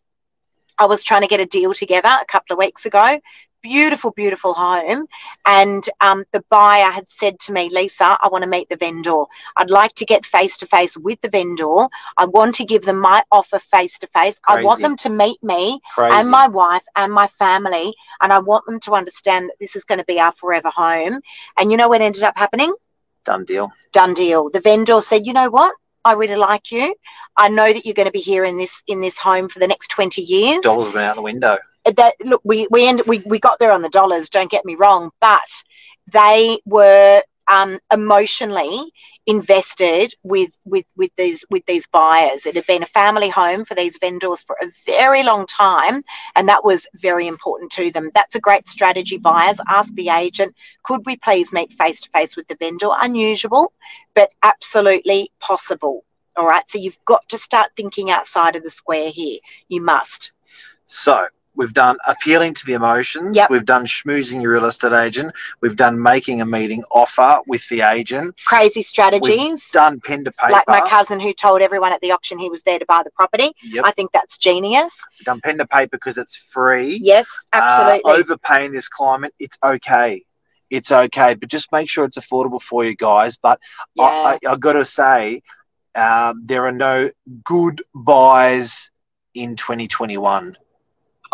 I 0.76 0.86
was 0.86 1.04
trying 1.04 1.22
to 1.22 1.28
get 1.28 1.38
a 1.40 1.46
deal 1.46 1.72
together 1.72 2.08
a 2.20 2.24
couple 2.26 2.54
of 2.54 2.58
weeks 2.58 2.84
ago. 2.84 3.20
Beautiful, 3.64 4.10
beautiful 4.10 4.52
home. 4.52 5.06
And 5.46 5.88
um, 6.02 6.26
the 6.32 6.44
buyer 6.50 6.90
had 6.90 7.08
said 7.08 7.40
to 7.40 7.52
me, 7.54 7.70
Lisa, 7.70 8.18
I 8.20 8.28
want 8.30 8.42
to 8.42 8.48
meet 8.48 8.68
the 8.68 8.76
vendor. 8.76 9.24
I'd 9.56 9.70
like 9.70 9.94
to 9.94 10.04
get 10.04 10.26
face 10.26 10.58
to 10.58 10.66
face 10.66 10.98
with 10.98 11.18
the 11.22 11.30
vendor. 11.30 11.86
I 12.18 12.26
want 12.26 12.56
to 12.56 12.66
give 12.66 12.82
them 12.82 12.98
my 12.98 13.24
offer 13.32 13.58
face 13.58 13.98
to 14.00 14.06
face. 14.08 14.38
I 14.46 14.62
want 14.62 14.82
them 14.82 14.96
to 14.96 15.08
meet 15.08 15.42
me 15.42 15.80
Crazy. 15.94 16.14
and 16.14 16.28
my 16.28 16.46
wife 16.46 16.84
and 16.94 17.10
my 17.10 17.26
family. 17.26 17.94
And 18.20 18.34
I 18.34 18.38
want 18.40 18.66
them 18.66 18.80
to 18.80 18.92
understand 18.92 19.48
that 19.48 19.56
this 19.58 19.76
is 19.76 19.86
going 19.86 19.98
to 19.98 20.04
be 20.04 20.20
our 20.20 20.32
forever 20.32 20.68
home. 20.68 21.20
And 21.58 21.70
you 21.70 21.78
know 21.78 21.88
what 21.88 22.02
ended 22.02 22.22
up 22.22 22.36
happening? 22.36 22.74
Done 23.24 23.46
deal. 23.46 23.72
Done 23.92 24.12
deal. 24.12 24.50
The 24.50 24.60
vendor 24.60 25.00
said, 25.00 25.24
you 25.24 25.32
know 25.32 25.48
what? 25.48 25.74
I 26.04 26.12
really 26.12 26.36
like 26.36 26.70
you. 26.70 26.94
I 27.34 27.48
know 27.48 27.72
that 27.72 27.86
you're 27.86 27.94
going 27.94 28.08
to 28.08 28.12
be 28.12 28.20
here 28.20 28.44
in 28.44 28.58
this 28.58 28.82
in 28.86 29.00
this 29.00 29.16
home 29.16 29.48
for 29.48 29.58
the 29.58 29.66
next 29.66 29.88
20 29.88 30.20
years 30.20 30.60
Dollars 30.60 30.92
went 30.92 31.06
out 31.06 31.16
the 31.16 31.22
window. 31.22 31.56
That 31.84 32.14
look 32.24 32.40
we 32.44 32.66
we 32.70 32.86
end, 32.86 33.02
we 33.06 33.20
we 33.20 33.38
got 33.38 33.58
there 33.58 33.72
on 33.72 33.82
the 33.82 33.88
dollars 33.88 34.30
don't 34.30 34.50
get 34.50 34.64
me 34.64 34.74
wrong 34.74 35.10
but 35.20 35.64
they 36.12 36.58
were 36.64 37.22
um, 37.48 37.78
emotionally 37.92 38.92
invested 39.26 40.14
with 40.22 40.50
with 40.64 40.84
with 40.96 41.10
these 41.16 41.44
with 41.50 41.64
these 41.66 41.86
buyers. 41.86 42.46
It 42.46 42.56
had 42.56 42.66
been 42.66 42.82
a 42.82 42.86
family 42.86 43.28
home 43.28 43.64
for 43.64 43.74
these 43.74 43.96
vendors 43.98 44.42
for 44.42 44.56
a 44.60 44.70
very 44.86 45.22
long 45.22 45.46
time 45.46 46.02
and 46.36 46.48
that 46.48 46.64
was 46.64 46.86
very 46.94 47.26
important 47.26 47.72
to 47.72 47.90
them. 47.90 48.10
That's 48.14 48.34
a 48.34 48.40
great 48.40 48.68
strategy. 48.68 49.16
Buyers 49.16 49.58
ask 49.68 49.92
the 49.94 50.10
agent 50.10 50.54
could 50.82 51.04
we 51.06 51.16
please 51.16 51.52
meet 51.52 51.72
face 51.72 52.00
to 52.02 52.10
face 52.10 52.36
with 52.36 52.48
the 52.48 52.56
vendor? 52.56 52.88
Unusual 53.00 53.72
but 54.14 54.34
absolutely 54.42 55.30
possible. 55.40 56.04
All 56.36 56.46
right 56.46 56.68
so 56.68 56.78
you've 56.78 57.02
got 57.06 57.26
to 57.30 57.38
start 57.38 57.70
thinking 57.76 58.10
outside 58.10 58.56
of 58.56 58.62
the 58.62 58.70
square 58.70 59.10
here. 59.10 59.38
You 59.68 59.80
must. 59.80 60.32
So 60.86 61.26
We've 61.56 61.72
done 61.72 61.96
appealing 62.06 62.54
to 62.54 62.66
the 62.66 62.72
emotions. 62.72 63.36
Yep. 63.36 63.50
We've 63.50 63.64
done 63.64 63.86
schmoozing 63.86 64.42
your 64.42 64.52
real 64.52 64.66
estate 64.66 64.92
agent. 64.92 65.34
We've 65.60 65.76
done 65.76 66.00
making 66.00 66.40
a 66.40 66.46
meeting 66.46 66.82
offer 66.90 67.40
with 67.46 67.68
the 67.68 67.82
agent. 67.82 68.40
Crazy 68.44 68.82
strategies. 68.82 69.68
Done 69.70 70.00
pen 70.00 70.24
to 70.24 70.32
paper. 70.32 70.52
Like 70.52 70.68
my 70.68 70.88
cousin 70.88 71.20
who 71.20 71.32
told 71.32 71.60
everyone 71.60 71.92
at 71.92 72.00
the 72.00 72.12
auction 72.12 72.38
he 72.38 72.50
was 72.50 72.62
there 72.62 72.78
to 72.78 72.86
buy 72.86 73.02
the 73.02 73.10
property. 73.10 73.52
Yep. 73.62 73.84
I 73.86 73.92
think 73.92 74.12
that's 74.12 74.38
genius. 74.38 74.92
Done 75.24 75.40
pen 75.40 75.58
to 75.58 75.66
paper 75.66 75.96
because 75.96 76.18
it's 76.18 76.36
free. 76.36 76.98
Yes, 77.00 77.26
absolutely. 77.52 78.02
Uh, 78.04 78.16
overpaying 78.16 78.72
this 78.72 78.88
climate, 78.88 79.34
it's 79.38 79.58
okay. 79.62 80.24
It's 80.70 80.90
okay, 80.90 81.34
but 81.34 81.48
just 81.48 81.70
make 81.70 81.88
sure 81.88 82.04
it's 82.04 82.18
affordable 82.18 82.60
for 82.60 82.84
you 82.84 82.96
guys. 82.96 83.36
But 83.36 83.60
yeah. 83.94 84.04
I, 84.04 84.38
I, 84.44 84.52
I 84.52 84.56
got 84.56 84.72
to 84.72 84.84
say, 84.84 85.42
um, 85.94 86.42
there 86.44 86.66
are 86.66 86.72
no 86.72 87.10
good 87.44 87.82
buys 87.94 88.90
in 89.34 89.56
2021. 89.56 90.56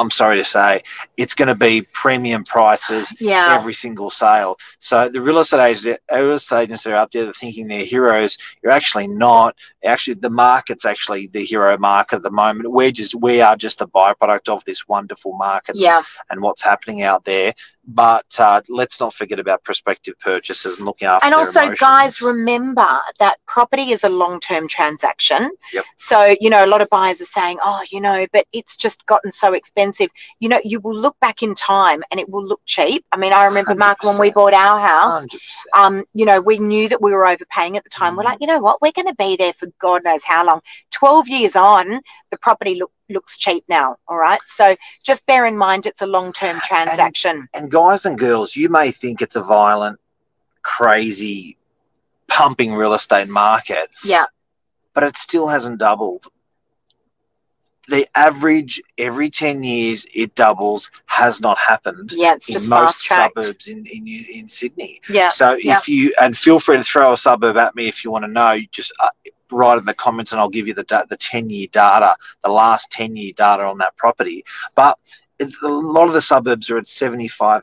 I'm 0.01 0.11
sorry 0.11 0.39
to 0.39 0.45
say, 0.45 0.83
it's 1.19 1.35
going 1.35 1.49
to 1.49 1.55
be 1.55 1.83
premium 1.93 2.43
prices 2.43 3.13
yeah. 3.21 3.55
every 3.55 3.75
single 3.75 4.09
sale. 4.09 4.59
So 4.79 5.11
the 5.11 5.21
real 5.21 5.39
estate 5.39 5.63
agents, 5.63 6.01
real 6.11 6.33
estate 6.33 6.63
agents 6.63 6.85
that 6.85 6.93
are 6.95 6.97
out 6.97 7.13
there 7.13 7.25
that 7.25 7.31
are 7.31 7.39
thinking 7.39 7.69
they're 7.69 7.85
heroes, 7.85 8.39
you're 8.63 8.73
actually 8.73 9.09
not. 9.09 9.57
Actually, 9.85 10.15
the 10.15 10.31
market's 10.31 10.87
actually 10.87 11.27
the 11.27 11.45
hero 11.45 11.77
market 11.77 12.17
at 12.17 12.23
the 12.23 12.31
moment. 12.31 12.73
We're 12.73 12.91
just 12.91 13.15
we 13.15 13.43
are 13.43 13.57
just 13.57 13.83
a 13.83 13.87
byproduct 13.87 14.49
of 14.49 14.65
this 14.65 14.89
wonderful 14.89 15.35
market 15.35 15.77
yeah. 15.77 16.03
and 16.31 16.41
what's 16.41 16.63
happening 16.63 17.03
out 17.03 17.25
there. 17.27 17.53
But 17.87 18.39
uh, 18.39 18.61
let's 18.69 19.01
not 19.01 19.15
forget 19.15 19.39
about 19.39 19.65
prospective 19.65 20.19
purchases 20.21 20.77
and 20.79 20.87
looking 20.87 21.09
after. 21.09 21.25
And 21.27 21.35
also, 21.35 21.61
emotions. 21.61 21.81
guys, 21.81 22.23
remember 22.23 22.87
that 23.19 23.39
property 23.47 23.91
is 23.93 24.05
a 24.05 24.09
long-term 24.09 24.69
transaction. 24.69 25.51
Yep. 25.73 25.85
So 25.97 26.37
you 26.41 26.51
know, 26.51 26.65
a 26.65 26.69
lot 26.69 26.83
of 26.83 26.91
buyers 26.91 27.21
are 27.21 27.27
saying, 27.27 27.59
"Oh, 27.65 27.83
you 27.91 28.01
know, 28.01 28.27
but 28.33 28.47
it's 28.53 28.77
just 28.77 29.05
gotten 29.07 29.33
so 29.33 29.55
expensive." 29.55 30.11
You 30.41 30.51
know, 30.51 30.61
you 30.63 30.81
will 30.81 30.95
look 30.95 31.19
back 31.21 31.43
in 31.43 31.55
time 31.55 32.05
and 32.11 32.21
it 32.21 32.29
will 32.29 32.45
look 32.45 32.61
cheap. 32.67 33.05
I 33.13 33.17
mean, 33.17 33.33
I 33.33 33.47
remember 33.47 33.75
Mark 33.75 34.03
when 34.05 34.19
we 34.19 34.31
bought 34.31 34.55
our 34.55 34.79
house. 34.79 35.27
100%. 35.27 35.41
Um, 35.75 36.05
you 36.15 36.27
know, 36.27 36.41
we 36.41 36.59
knew 36.59 36.89
that 36.91 37.01
we 37.03 37.13
were 37.13 37.27
overpaying 37.27 37.77
at 37.77 37.85
the 37.85 37.91
time. 37.91 38.15
We're 38.17 38.23
Mm. 38.23 38.27
like, 38.27 38.41
you 38.41 38.47
know 38.47 38.61
what? 38.61 38.83
We're 38.83 38.93
going 38.93 39.09
to 39.09 39.15
be 39.15 39.37
there 39.37 39.53
for 39.55 39.67
God 39.81 40.05
knows 40.05 40.23
how 40.23 40.45
long. 40.45 40.61
Twelve 40.91 41.29
years 41.29 41.57
on, 41.57 42.01
the 42.31 42.39
property 42.39 42.75
look, 42.77 42.93
looks 43.11 43.37
cheap 43.37 43.65
now. 43.69 43.97
All 44.09 44.17
right. 44.17 44.41
So 44.57 44.77
just 45.03 45.27
bear 45.27 45.47
in 45.47 45.57
mind 45.57 45.87
it's 45.87 46.03
a 46.03 46.07
long-term 46.07 46.61
transaction. 46.61 47.49
And 47.55 47.71
guys 47.71 48.07
and 48.07 48.19
girls, 48.19 48.57
you 48.57 48.69
may 48.69 48.91
think 48.91 49.21
it's 49.21 49.37
a 49.37 49.43
violent, 49.43 49.99
crazy, 50.63 51.57
pumping 52.29 52.73
real 52.73 52.95
estate 52.95 53.29
market, 53.29 53.91
yeah. 54.05 54.25
but 54.95 55.05
it 55.05 55.19
still 55.19 55.49
hasn't 55.49 55.79
doubled. 55.79 56.27
The 57.89 58.07
average 58.15 58.81
every 58.99 59.31
10 59.31 59.65
years 59.65 60.07
it 60.15 60.37
doubles 60.37 60.93
has 61.07 61.41
not 61.41 61.59
happened 61.59 62.13
Yeah. 62.13 62.35
It's 62.35 62.49
in 62.49 62.53
just 62.53 62.69
most 62.69 63.05
suburbs 63.05 63.67
in, 63.67 63.85
in, 63.87 64.07
in 64.07 64.49
Sydney. 64.49 65.01
Yeah. 65.09 65.31
So 65.31 65.55
yeah. 65.55 65.79
if 65.79 65.89
you, 65.89 66.15
and 66.21 66.39
feel 66.39 66.61
free 66.61 66.77
to 66.77 66.85
throw 66.85 67.13
a 67.13 67.19
suburb 67.19 67.57
at 67.57 67.75
me 67.75 67.89
if 67.89 68.05
you 68.05 68.13
want 68.13 68.25
to 68.25 68.31
know, 68.31 68.61
just 68.71 68.93
uh, 69.01 69.09
write 69.53 69.79
in 69.79 69.85
the 69.85 69.95
comments 69.95 70.33
and 70.33 70.41
I'll 70.41 70.49
give 70.49 70.67
you 70.69 70.75
the, 70.75 71.07
the 71.09 71.17
10 71.17 71.51
year 71.51 71.67
data, 71.71 72.15
the 72.43 72.51
last 72.51 72.91
10 72.91 73.17
year 73.17 73.33
data 73.37 73.65
on 73.65 73.79
that 73.79 73.97
property. 73.97 74.45
But 74.75 74.99
a 75.63 75.69
lot 75.69 76.07
of 76.07 76.13
the 76.13 76.21
suburbs 76.21 76.71
are 76.71 76.79
at 76.79 76.85
75%, 76.85 77.63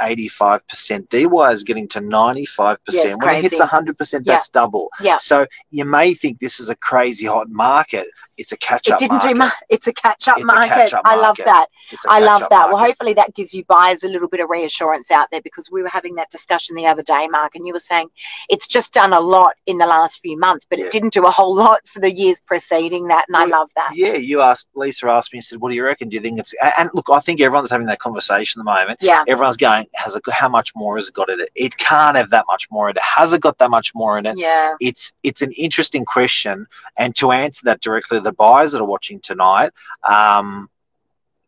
85%. 0.00 1.08
Dee 1.08 1.26
Why 1.26 1.50
is 1.50 1.64
getting 1.64 1.88
to 1.88 2.00
95%. 2.00 2.78
Yeah, 2.90 3.14
when 3.16 3.34
it 3.34 3.42
hits 3.42 3.56
crazy. 3.56 3.70
100%, 3.70 4.12
Yeah. 4.12 4.18
that's 4.24 4.48
double. 4.48 4.90
Yeah. 5.00 5.18
So 5.18 5.46
you 5.70 5.84
may 5.84 6.14
think 6.14 6.38
this 6.38 6.60
is 6.60 6.68
a 6.68 6.76
crazy 6.76 7.26
hot 7.26 7.50
market. 7.50 8.06
It's 8.38 8.52
a 8.52 8.56
catch 8.56 8.88
up. 8.88 8.92
It 8.92 8.92
up 8.94 8.98
didn't 9.00 9.12
market. 9.12 9.28
do 9.28 9.34
much. 9.34 9.52
It's 9.68 9.86
a 9.86 9.92
catch-up 9.92 10.36
It's 10.38 10.42
a 10.44 10.46
market. 10.46 10.92
I 11.04 11.16
love 11.16 11.36
that. 11.38 11.66
I 12.08 12.20
love 12.20 12.42
that. 12.50 12.68
Well, 12.68 12.78
hopefully 12.78 13.14
that 13.14 13.34
gives 13.34 13.54
you 13.54 13.64
buyers 13.64 14.02
a 14.04 14.08
little 14.08 14.28
bit 14.28 14.40
of 14.40 14.50
reassurance 14.50 15.10
out 15.10 15.28
there 15.30 15.40
because 15.40 15.70
we 15.70 15.82
were 15.82 15.88
having 15.88 16.14
that 16.16 16.30
discussion 16.30 16.76
the 16.76 16.86
other 16.86 17.02
day, 17.02 17.28
Mark, 17.28 17.54
and 17.54 17.66
you 17.66 17.72
were 17.72 17.80
saying 17.80 18.08
it's 18.48 18.66
just 18.66 18.92
done 18.92 19.12
a 19.12 19.20
lot 19.20 19.54
in 19.66 19.78
the 19.78 19.86
last 19.86 20.20
few 20.20 20.38
months, 20.38 20.66
but 20.68 20.78
Yeah. 20.78 20.86
it 20.86 20.92
didn't 20.92 21.12
do 21.12 21.24
a 21.24 21.30
whole 21.30 21.54
lot 21.54 21.80
for 21.86 22.00
the 22.00 22.12
years 22.12 22.40
preceding 22.46 23.08
that, 23.08 23.24
and 23.28 23.36
I 23.36 23.44
love 23.46 23.70
that. 23.76 23.90
Yeah, 23.94 24.14
you 24.14 24.42
asked 24.42 24.68
Lisa 24.74 25.06
asked 25.08 25.32
me 25.32 25.38
and 25.38 25.44
said, 25.44 25.60
"What 25.60 25.70
do 25.70 25.74
you 25.76 25.84
reckon? 25.84 26.08
Do 26.08 26.16
you 26.16 26.20
think 26.20 26.38
it's?" 26.38 26.54
And 26.78 26.90
look, 26.92 27.06
I 27.10 27.20
think 27.20 27.40
everyone's 27.40 27.70
having 27.70 27.86
that 27.86 27.98
conversation 28.00 28.60
at 28.60 28.64
the 28.64 28.70
moment. 28.70 28.98
Yeah, 29.02 29.24
Everyone's 29.28 29.56
going, 29.56 29.86
"Has 29.94 30.14
it? 30.14 30.22
How 30.30 30.48
much 30.48 30.74
more 30.74 30.96
has 30.96 31.08
it 31.08 31.14
got 31.14 31.30
in 31.30 31.40
it? 31.40 31.50
It 31.54 31.76
can't 31.78 32.16
have 32.16 32.30
that 32.30 32.44
much 32.48 32.70
more 32.70 32.90
in 32.90 32.96
it. 32.96 33.02
Has 33.02 33.32
it 33.32 33.40
got 33.40 33.58
that 33.58 33.70
much 33.70 33.94
more 33.94 34.18
in 34.18 34.26
it?" 34.26 34.36
yeah, 34.38 34.74
It's 34.80 35.12
it's 35.22 35.42
an 35.42 35.52
interesting 35.52 36.04
question, 36.04 36.66
and 36.96 37.14
to 37.16 37.32
answer 37.32 37.62
that 37.64 37.80
directly 37.80 38.20
the 38.26 38.32
buyers 38.32 38.72
that 38.72 38.82
are 38.82 38.92
watching 38.94 39.20
tonight, 39.20 39.70
um, 40.06 40.68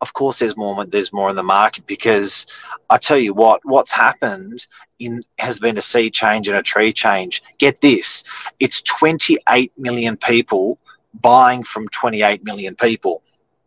of 0.00 0.12
course, 0.12 0.38
there's 0.38 0.56
more. 0.56 0.84
There's 0.84 1.12
more 1.12 1.28
in 1.30 1.36
the 1.36 1.42
market 1.42 1.86
because 1.86 2.46
I 2.88 2.98
tell 2.98 3.18
you 3.18 3.34
what, 3.34 3.60
what's 3.64 3.90
happened 3.90 4.64
in 4.98 5.24
has 5.38 5.58
been 5.58 5.76
a 5.76 5.82
sea 5.82 6.08
change 6.10 6.48
and 6.48 6.56
a 6.56 6.62
tree 6.62 6.92
change. 6.92 7.42
Get 7.58 7.80
this, 7.80 8.24
it's 8.60 8.80
28 8.82 9.72
million 9.76 10.16
people 10.16 10.78
buying 11.20 11.64
from 11.64 11.88
28 11.88 12.44
million 12.44 12.76
people. 12.76 13.22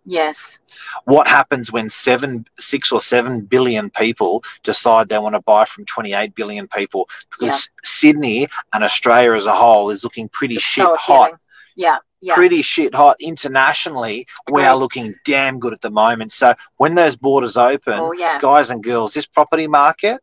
yes, 0.06 0.60
What 1.04 1.28
happens 1.28 1.71
when 1.71 1.89
seven, 1.89 2.45
six 2.58 2.91
or 2.91 3.02
seven 3.02 3.41
billion 3.41 3.89
people 3.89 4.43
decide 4.63 5.10
they 5.10 5.19
want 5.19 5.36
to 5.36 5.41
buy 5.41 5.65
from 5.65 5.86
28 5.86 6.34
billion 6.34 6.67
people? 6.67 7.10
Because 7.30 7.69
Sydney 7.84 8.47
and 8.74 8.84
Australia 8.84 9.34
as 9.34 9.45
a 9.45 9.54
whole 9.54 9.89
is 9.89 10.04
looking 10.06 10.30
pretty 10.30 10.56
It's 10.56 10.63
shit 10.63 10.86
so 10.86 10.95
hot. 10.95 11.34
Yeah, 11.76 11.97
yeah, 12.21 12.36
pretty 12.36 12.62
shit 12.62 12.93
hot 12.93 13.17
internationally. 13.19 14.27
We 14.51 14.63
are 14.63 14.75
looking 14.75 15.15
damn 15.25 15.60
good 15.60 15.73
at 15.73 15.81
the 15.81 15.89
moment. 15.89 16.31
So 16.31 16.53
when 16.77 16.95
those 16.95 17.15
borders 17.15 17.57
open, 17.57 17.99
oh 17.99 18.13
yeah, 18.13 18.39
guys 18.39 18.69
and 18.69 18.84
girls, 18.84 19.13
this 19.13 19.25
property 19.25 19.67
market, 19.67 20.21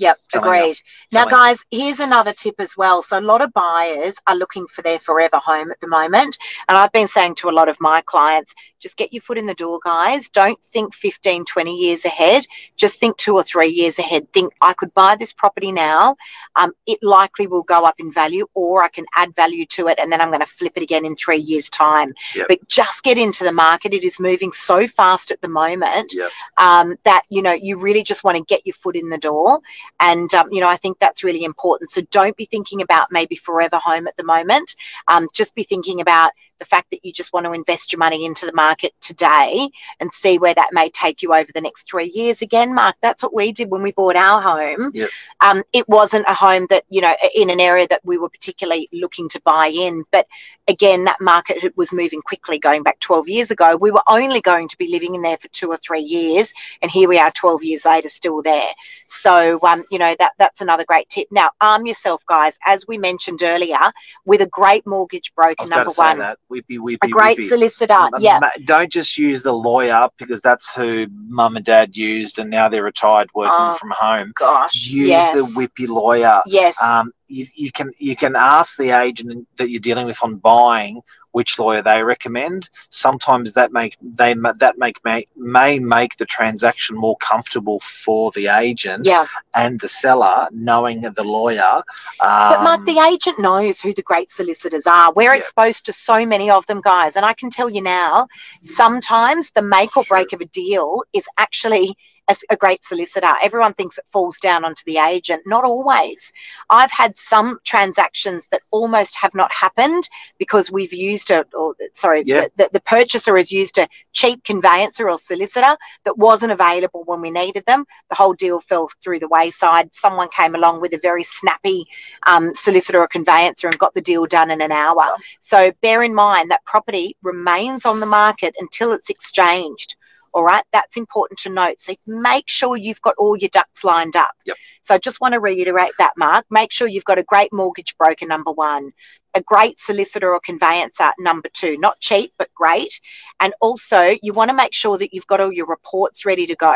yep, 0.00 0.18
agreed. 0.34 0.76
Now, 1.12 1.24
telling 1.24 1.30
you. 1.30 1.36
guys, 1.36 1.64
here's 1.70 2.00
another 2.00 2.32
tip 2.32 2.54
as 2.58 2.76
well. 2.76 3.02
So, 3.02 3.18
a 3.18 3.20
lot 3.20 3.42
of 3.42 3.52
buyers 3.52 4.16
are 4.26 4.36
looking 4.36 4.66
for 4.66 4.82
their 4.82 4.98
forever 4.98 5.36
home 5.36 5.70
at 5.70 5.80
the 5.80 5.88
moment. 5.88 6.38
And 6.68 6.76
I've 6.76 6.92
been 6.92 7.08
saying 7.08 7.36
to 7.36 7.48
a 7.48 7.52
lot 7.52 7.68
of 7.68 7.76
my 7.80 8.02
clients, 8.06 8.54
just 8.80 8.96
get 8.96 9.12
your 9.12 9.20
foot 9.20 9.38
in 9.38 9.46
the 9.46 9.54
door, 9.54 9.78
guys. 9.84 10.30
Don't 10.30 10.62
think 10.64 10.94
15, 10.94 11.44
20 11.44 11.76
years 11.76 12.04
ahead. 12.04 12.46
Just 12.76 12.98
think 12.98 13.16
two 13.18 13.34
or 13.34 13.42
three 13.42 13.68
years 13.68 13.98
ahead. 13.98 14.32
Think, 14.32 14.54
I 14.62 14.72
could 14.72 14.92
buy 14.94 15.16
this 15.16 15.32
property 15.32 15.70
now. 15.70 16.16
Um, 16.56 16.72
it 16.86 16.98
likely 17.02 17.46
will 17.46 17.62
go 17.62 17.84
up 17.84 17.96
in 17.98 18.10
value, 18.10 18.46
or 18.54 18.82
I 18.82 18.88
can 18.88 19.04
add 19.14 19.36
value 19.36 19.66
to 19.66 19.88
it 19.88 19.98
and 19.98 20.10
then 20.10 20.20
I'm 20.20 20.28
going 20.28 20.40
to 20.40 20.46
flip 20.46 20.72
it 20.76 20.82
again 20.82 21.04
in 21.04 21.14
three 21.14 21.38
years' 21.38 21.68
time. 21.68 22.14
Yep. 22.34 22.46
But 22.48 22.68
just 22.68 23.02
get 23.02 23.18
into 23.18 23.44
the 23.44 23.52
market. 23.52 23.92
It 23.92 24.02
is 24.02 24.18
moving 24.18 24.52
so 24.52 24.86
fast 24.86 25.30
at 25.30 25.40
the 25.42 25.48
moment 25.48 26.14
Yep. 26.14 26.30
um, 26.56 26.96
that, 27.04 27.22
you 27.28 27.42
know, 27.42 27.52
you 27.52 27.78
really 27.78 28.02
just 28.02 28.24
want 28.24 28.38
to 28.38 28.44
get 28.44 28.66
your 28.66 28.74
foot 28.74 28.96
in 28.96 29.10
the 29.10 29.18
door. 29.18 29.60
And, 29.98 30.32
um, 30.34 30.48
you 30.52 30.60
know, 30.60 30.68
I 30.68 30.76
think 30.76 30.98
that's 30.98 31.24
really 31.24 31.44
important. 31.44 31.90
So 31.90 32.02
don't 32.10 32.36
be 32.36 32.46
thinking 32.46 32.82
about 32.82 33.10
maybe 33.10 33.36
forever 33.36 33.78
home 33.78 34.06
at 34.06 34.16
the 34.16 34.24
moment. 34.24 34.76
Um, 35.08 35.28
just 35.32 35.54
be 35.54 35.64
thinking 35.64 36.00
about 36.00 36.32
the 36.60 36.64
fact 36.66 36.90
that 36.92 37.04
you 37.04 37.12
just 37.12 37.32
want 37.32 37.46
to 37.46 37.52
invest 37.52 37.92
your 37.92 37.98
money 37.98 38.24
into 38.24 38.46
the 38.46 38.52
market 38.52 38.92
today 39.00 39.68
and 39.98 40.12
see 40.12 40.38
where 40.38 40.54
that 40.54 40.72
may 40.72 40.88
take 40.90 41.22
you 41.22 41.34
over 41.34 41.50
the 41.52 41.60
next 41.60 41.88
three 41.90 42.10
years. 42.14 42.42
Again, 42.42 42.72
Mark, 42.72 42.94
that's 43.00 43.22
what 43.22 43.34
we 43.34 43.50
did 43.50 43.70
when 43.70 43.82
we 43.82 43.90
bought 43.90 44.14
our 44.14 44.40
home. 44.40 44.90
Yep. 44.94 45.10
Um, 45.40 45.64
it 45.72 45.88
wasn't 45.88 46.26
a 46.28 46.34
home 46.34 46.66
that, 46.70 46.84
you 46.88 47.00
know, 47.00 47.14
in 47.34 47.50
an 47.50 47.58
area 47.58 47.88
that 47.88 48.04
we 48.04 48.18
were 48.18 48.28
particularly 48.28 48.88
looking 48.92 49.28
to 49.30 49.40
buy 49.40 49.68
in. 49.68 50.04
But 50.12 50.28
again, 50.68 51.04
that 51.04 51.20
market 51.20 51.76
was 51.76 51.92
moving 51.92 52.22
quickly 52.22 52.58
going 52.58 52.82
back 52.82 53.00
12 53.00 53.28
years 53.28 53.50
ago. 53.50 53.76
We 53.76 53.90
were 53.90 54.02
only 54.06 54.40
going 54.40 54.68
to 54.68 54.78
be 54.78 54.88
living 54.88 55.14
in 55.14 55.22
there 55.22 55.38
for 55.38 55.48
two 55.48 55.70
or 55.70 55.78
three 55.78 56.02
years. 56.02 56.52
And 56.82 56.90
here 56.90 57.08
we 57.08 57.18
are 57.18 57.30
12 57.32 57.64
years 57.64 57.84
later, 57.84 58.08
still 58.08 58.42
there. 58.42 58.70
So, 59.10 59.58
um, 59.62 59.84
you 59.90 59.98
know, 59.98 60.14
that 60.18 60.32
that's 60.38 60.60
another 60.60 60.84
great 60.84 61.08
tip. 61.08 61.28
Now, 61.30 61.50
arm 61.60 61.86
yourself, 61.86 62.22
guys, 62.26 62.58
as 62.64 62.86
we 62.86 62.96
mentioned 62.96 63.42
earlier, 63.42 63.78
with 64.24 64.40
a 64.40 64.46
great 64.46 64.86
mortgage 64.86 65.34
broker, 65.34 65.66
number 65.66 65.90
one, 65.96 66.18
that. 66.18 66.38
Whippy, 66.50 66.78
whippy, 66.78 66.98
a 67.02 67.08
great 67.08 67.38
whippy. 67.38 67.48
solicitor. 67.48 67.92
Um, 67.94 68.10
Yeah, 68.18 68.40
Don't 68.64 68.90
just 68.90 69.16
use 69.16 69.42
the 69.42 69.52
lawyer 69.52 70.08
because 70.18 70.40
that's 70.40 70.74
who 70.74 71.06
mum 71.28 71.56
and 71.56 71.64
dad 71.64 71.96
used 71.96 72.38
and 72.38 72.50
now 72.50 72.68
they're 72.68 72.82
retired 72.82 73.28
working 73.34 73.54
Oh, 73.56 73.76
from 73.78 73.90
home. 73.90 74.32
gosh. 74.34 74.86
Use 74.86 75.08
yes. 75.08 75.34
the 75.36 75.42
whippy 75.44 75.86
lawyer. 75.88 76.40
Yes. 76.46 76.76
Um, 76.82 77.12
you, 77.30 77.46
you 77.54 77.72
can 77.72 77.92
you 77.98 78.16
can 78.16 78.34
ask 78.36 78.76
the 78.76 78.90
agent 78.90 79.46
that 79.58 79.70
you're 79.70 79.80
dealing 79.80 80.06
with 80.06 80.18
on 80.22 80.36
buying 80.36 81.02
which 81.32 81.58
lawyer 81.58 81.82
they 81.82 82.02
recommend. 82.02 82.68
Sometimes 82.90 83.52
that 83.52 83.72
make 83.72 83.96
they 84.02 84.34
that 84.56 84.78
make 84.78 84.96
may, 85.04 85.26
may 85.36 85.78
make 85.78 86.16
the 86.16 86.26
transaction 86.26 86.96
more 86.96 87.16
comfortable 87.18 87.80
for 88.04 88.32
the 88.32 88.48
agent 88.48 89.06
yeah. 89.06 89.26
and 89.54 89.78
the 89.80 89.88
seller 89.88 90.48
knowing 90.52 91.00
the 91.00 91.24
lawyer. 91.24 91.82
Um, 92.20 92.50
But 92.50 92.62
Mark, 92.62 92.84
the 92.84 92.98
agent 92.98 93.38
knows 93.38 93.80
who 93.80 93.94
the 93.94 94.02
great 94.02 94.30
solicitors 94.30 94.86
are. 94.86 95.12
We're 95.12 95.34
Yeah. 95.34 95.40
exposed 95.40 95.86
to 95.86 95.92
so 95.92 96.26
many 96.26 96.50
of 96.50 96.66
them, 96.66 96.80
guys. 96.80 97.16
And 97.16 97.24
I 97.24 97.34
can 97.34 97.50
tell 97.50 97.70
you 97.70 97.82
now, 97.82 98.26
sometimes 98.62 99.50
the 99.52 99.62
make 99.62 99.96
or 99.96 100.04
break 100.04 100.32
of 100.32 100.40
a 100.40 100.46
deal 100.46 101.04
is 101.12 101.24
actually 101.38 101.96
a, 102.30 102.36
a 102.50 102.56
great 102.56 102.84
solicitor. 102.84 103.32
Everyone 103.42 103.74
thinks 103.74 103.98
it 103.98 104.04
falls 104.12 104.38
down 104.38 104.64
onto 104.64 104.82
the 104.86 104.98
agent. 104.98 105.42
Not 105.46 105.64
always. 105.64 106.32
I've 106.70 106.90
had 106.90 107.18
some 107.18 107.58
transactions 107.64 108.48
that 108.48 108.62
almost 108.70 109.16
have 109.16 109.34
not 109.34 109.52
happened 109.52 110.08
because 110.38 110.70
we've 110.70 110.92
used 110.92 111.30
a, 111.30 111.44
or 111.54 111.74
sorry, 111.92 112.22
Yeah. 112.24 112.42
the, 112.56 112.64
the, 112.64 112.70
the 112.74 112.80
purchaser 112.80 113.36
has 113.36 113.50
used 113.52 113.78
a 113.78 113.88
cheap 114.12 114.44
conveyancer 114.44 115.08
or 115.10 115.18
solicitor 115.18 115.76
that 116.04 116.16
wasn't 116.18 116.52
available 116.52 117.02
when 117.04 117.20
we 117.20 117.30
needed 117.30 117.64
them. 117.66 117.84
The 118.08 118.14
whole 118.16 118.34
deal 118.34 118.60
fell 118.60 118.90
through 119.02 119.20
the 119.20 119.28
wayside. 119.28 119.90
Someone 119.94 120.28
came 120.28 120.54
along 120.54 120.80
with 120.80 120.92
a 120.94 120.98
very 120.98 121.24
snappy 121.24 121.84
um, 122.26 122.54
solicitor 122.54 123.00
or 123.00 123.08
conveyancer 123.08 123.66
and 123.66 123.78
got 123.78 123.94
the 123.94 124.00
deal 124.00 124.26
done 124.26 124.50
in 124.50 124.60
an 124.62 124.72
hour. 124.72 125.04
So 125.40 125.72
bear 125.82 126.02
in 126.02 126.14
mind 126.14 126.50
that 126.50 126.64
property 126.64 127.16
remains 127.22 127.84
on 127.84 128.00
the 128.00 128.06
market 128.06 128.54
until 128.58 128.92
it's 128.92 129.10
exchanged. 129.10 129.96
All 130.32 130.44
right, 130.44 130.64
that's 130.72 130.96
important 130.96 131.40
to 131.40 131.50
note. 131.50 131.80
So 131.80 131.94
make 132.06 132.48
sure 132.48 132.76
you've 132.76 133.02
got 133.02 133.14
all 133.18 133.36
your 133.36 133.50
ducks 133.52 133.82
lined 133.84 134.16
up. 134.16 134.32
Yep. 134.46 134.56
So 134.82 134.94
I 134.94 134.98
just 134.98 135.20
want 135.20 135.34
to 135.34 135.40
reiterate 135.40 135.92
that, 135.98 136.12
Mark. 136.16 136.46
Make 136.50 136.72
sure 136.72 136.88
you've 136.88 137.04
got 137.04 137.18
a 137.18 137.22
great 137.22 137.52
mortgage 137.52 137.96
broker, 137.98 138.26
number 138.26 138.50
one, 138.50 138.92
a 139.34 139.42
great 139.42 139.78
solicitor 139.78 140.32
or 140.32 140.40
conveyancer, 140.40 141.10
number 141.18 141.48
two, 141.52 141.76
not 141.78 142.00
cheap, 142.00 142.32
but 142.38 142.48
great. 142.54 143.00
And 143.40 143.52
also, 143.60 144.16
you 144.22 144.32
want 144.32 144.50
to 144.50 144.56
make 144.56 144.72
sure 144.72 144.96
that 144.98 145.12
you've 145.12 145.26
got 145.26 145.40
all 145.40 145.52
your 145.52 145.66
reports 145.66 146.24
ready 146.24 146.46
to 146.46 146.56
go. 146.56 146.74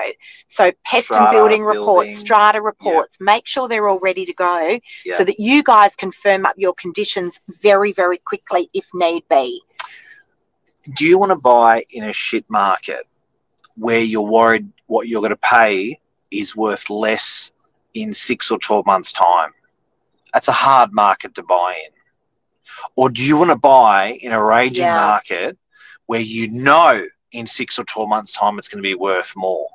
So 0.51 0.71
pest 0.85 1.11
and 1.11 1.17
Strata, 1.17 1.33
building 1.33 1.65
reports, 1.65 2.07
building. 2.09 2.17
strata 2.17 2.61
reports, 2.61 3.19
make 3.21 3.47
sure 3.47 3.69
they're 3.69 3.89
all 3.89 3.99
ready 4.01 4.27
to 4.27 4.35
go 4.35 4.79
Yeah. 5.05 5.17
so 5.17 5.25
that 5.25 5.41
you 5.41 5.63
guys 5.63 5.97
can 5.97 6.13
firm 6.13 6.45
up 6.45 6.55
your 6.59 6.75
conditions 6.75 7.41
very, 7.63 7.93
very 7.93 8.19
quickly 8.19 8.69
if 8.75 8.87
need 8.93 9.25
be. 9.31 9.63
do 10.95 11.07
you 11.07 11.19
want 11.19 11.31
to 11.31 11.37
buy 11.37 11.85
in 11.91 12.05
a 12.05 12.13
shit 12.13 12.45
market 12.51 13.07
where 13.77 14.01
you're 14.01 14.23
worried 14.23 14.69
what 14.87 15.09
you're 15.09 15.21
going 15.21 15.31
to 15.31 15.37
pay 15.37 15.99
is 16.31 16.57
worth 16.57 16.91
less 16.91 17.53
in 17.95 18.15
six 18.15 18.51
or 18.51 18.59
12 18.59 18.87
months' 18.87 19.13
time? 19.13 19.51
That's 20.33 20.49
a 20.49 20.53
hard 20.53 20.93
market 20.93 21.35
to 21.37 21.43
buy 21.43 21.77
in. 21.87 21.93
Or 22.97 23.09
do 23.11 23.25
you 23.25 23.37
want 23.37 23.51
to 23.51 23.57
buy 23.57 24.19
in 24.21 24.33
a 24.33 24.43
raging 24.43 24.87
Yeah. 24.87 24.95
market 24.95 25.59
where 26.07 26.21
you 26.21 26.49
know 26.51 27.07
in 27.33 27.47
six 27.47 27.79
or 27.79 27.85
12 27.85 28.09
months' 28.09 28.33
time 28.33 28.59
it's 28.59 28.69
going 28.69 28.83
to 28.83 28.89
be 28.89 28.95
worth 28.95 29.33
more? 29.37 29.69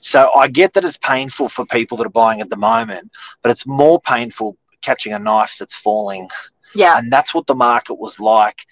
So 0.00 0.30
I 0.34 0.48
get 0.48 0.74
that 0.74 0.84
it's 0.84 0.96
painful 0.98 1.48
for 1.48 1.64
people 1.66 1.96
that 1.98 2.06
are 2.06 2.10
buying 2.10 2.40
at 2.40 2.50
the 2.50 2.56
moment, 2.56 3.10
but 3.42 3.50
it's 3.50 3.66
more 3.66 4.00
painful 4.00 4.56
catching 4.82 5.12
a 5.12 5.18
knife 5.18 5.56
that's 5.58 5.74
falling 5.74 6.28
Yeah. 6.74 6.98
and 6.98 7.12
that's 7.12 7.34
what 7.34 7.46
the 7.46 7.54
market 7.54 7.94
was 7.94 8.20
like 8.20 8.66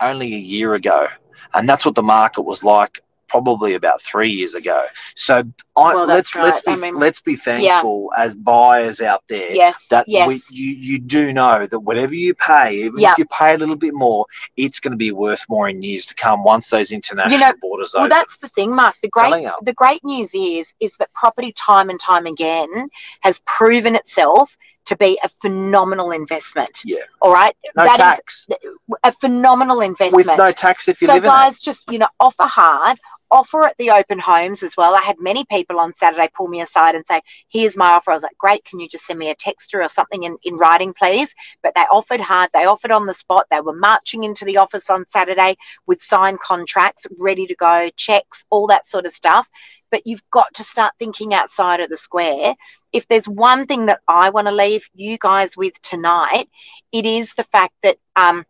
only 0.00 0.34
a 0.34 0.38
year 0.38 0.74
ago. 0.74 1.08
And 1.54 1.68
that's 1.68 1.84
what 1.84 1.94
the 1.94 2.02
market 2.02 2.42
was 2.42 2.64
like 2.64 3.00
probably 3.34 3.74
about 3.74 4.00
three 4.00 4.30
years 4.30 4.54
ago. 4.54 4.86
So 5.16 5.42
I, 5.76 5.92
Well, 5.92 6.06
let's 6.06 6.30
that's 6.30 6.44
let's 6.44 6.62
be. 6.62 6.70
I 6.70 6.76
mean- 6.76 6.94
let's 7.04 7.20
be 7.20 7.34
thankful 7.34 8.12
as 8.16 8.36
buyers 8.36 9.00
out 9.00 9.24
there 9.28 9.50
Yes. 9.52 9.74
that 9.90 10.06
yes. 10.06 10.28
we, 10.28 10.34
you 10.50 10.70
you 10.88 10.98
do 11.00 11.32
know 11.32 11.66
that 11.66 11.80
whatever 11.80 12.14
you 12.14 12.32
pay, 12.34 12.76
even 12.84 13.00
Yeah. 13.00 13.10
if 13.12 13.18
you 13.18 13.26
pay 13.26 13.54
a 13.54 13.58
little 13.58 13.74
bit 13.74 13.92
more, 13.92 14.26
it's 14.56 14.78
going 14.78 14.92
to 14.92 14.96
be 14.96 15.10
worth 15.10 15.44
more 15.48 15.68
in 15.68 15.82
years 15.82 16.06
to 16.06 16.14
come 16.14 16.44
once 16.44 16.70
those 16.70 16.92
international 16.92 17.40
know, 17.40 17.54
borders 17.60 17.92
Well, 17.94 18.04
open. 18.04 18.10
that's 18.10 18.36
the 18.36 18.48
thing, 18.48 18.72
Mark. 18.72 18.94
The 19.02 19.08
great, 19.08 19.48
the 19.62 19.72
great 19.72 20.04
news 20.04 20.30
is, 20.32 20.72
is 20.78 20.96
that 20.98 21.12
property 21.12 21.50
time 21.52 21.90
and 21.90 21.98
time 21.98 22.26
again 22.26 22.88
has 23.22 23.40
proven 23.46 23.96
itself 23.96 24.56
to 24.86 24.96
be 24.96 25.18
a 25.24 25.28
phenomenal 25.40 26.10
investment. 26.10 26.82
Yeah. 26.84 26.98
All 27.22 27.32
right. 27.32 27.56
no 27.74 27.84
That 27.84 27.96
tax 27.96 28.46
a 29.02 29.12
phenomenal 29.12 29.80
investment. 29.80 30.14
with 30.14 30.38
no 30.38 30.50
tax 30.50 30.88
if 30.88 31.00
you 31.00 31.08
so 31.08 31.14
live 31.14 31.24
in 31.24 31.30
guys, 31.30 31.58
just 31.60 31.90
you 31.90 31.98
know, 31.98 32.08
offer 32.20 32.44
hard. 32.44 32.98
Offer 33.30 33.66
at 33.66 33.76
the 33.78 33.90
open 33.90 34.18
homes 34.18 34.62
as 34.62 34.76
well. 34.76 34.94
I 34.94 35.00
had 35.00 35.18
many 35.18 35.44
people 35.44 35.80
on 35.80 35.94
Saturday 35.94 36.28
pull 36.34 36.48
me 36.48 36.60
aside 36.60 36.94
and 36.94 37.04
say, 37.06 37.20
"Here's 37.48 37.76
my 37.76 37.92
offer." 37.92 38.10
I 38.10 38.14
was 38.14 38.22
like, 38.22 38.38
"Great, 38.38 38.64
can 38.64 38.80
you 38.80 38.88
just 38.88 39.06
send 39.06 39.18
me 39.18 39.30
a 39.30 39.34
text 39.34 39.74
or 39.74 39.88
something 39.88 40.22
in, 40.22 40.36
in 40.44 40.56
writing, 40.56 40.94
please?" 40.94 41.34
But 41.62 41.74
they 41.74 41.82
offered 41.90 42.20
hard. 42.20 42.50
They 42.52 42.66
offered 42.66 42.90
on 42.90 43.06
the 43.06 43.14
spot. 43.14 43.46
They 43.50 43.60
were 43.60 43.74
marching 43.74 44.24
into 44.24 44.44
the 44.44 44.58
office 44.58 44.90
on 44.90 45.06
Saturday 45.10 45.56
with 45.86 46.02
signed 46.02 46.40
contracts, 46.40 47.06
ready 47.18 47.46
to 47.46 47.54
go, 47.54 47.90
checks, 47.96 48.44
all 48.50 48.68
that 48.68 48.88
sort 48.88 49.06
of 49.06 49.12
stuff. 49.12 49.48
But 49.90 50.06
you've 50.06 50.28
got 50.30 50.52
to 50.54 50.64
start 50.64 50.94
thinking 50.98 51.34
outside 51.34 51.80
of 51.80 51.88
the 51.88 51.96
square. 51.96 52.54
If 52.92 53.06
there's 53.08 53.28
one 53.28 53.66
thing 53.66 53.86
that 53.86 54.00
I 54.08 54.30
want 54.30 54.48
to 54.48 54.52
leave 54.52 54.88
you 54.94 55.18
guys 55.18 55.56
with 55.56 55.80
tonight, 55.82 56.48
it 56.92 57.06
is 57.06 57.32
the 57.34 57.44
fact 57.44 57.74
that 57.82 57.96
um, 58.16 58.44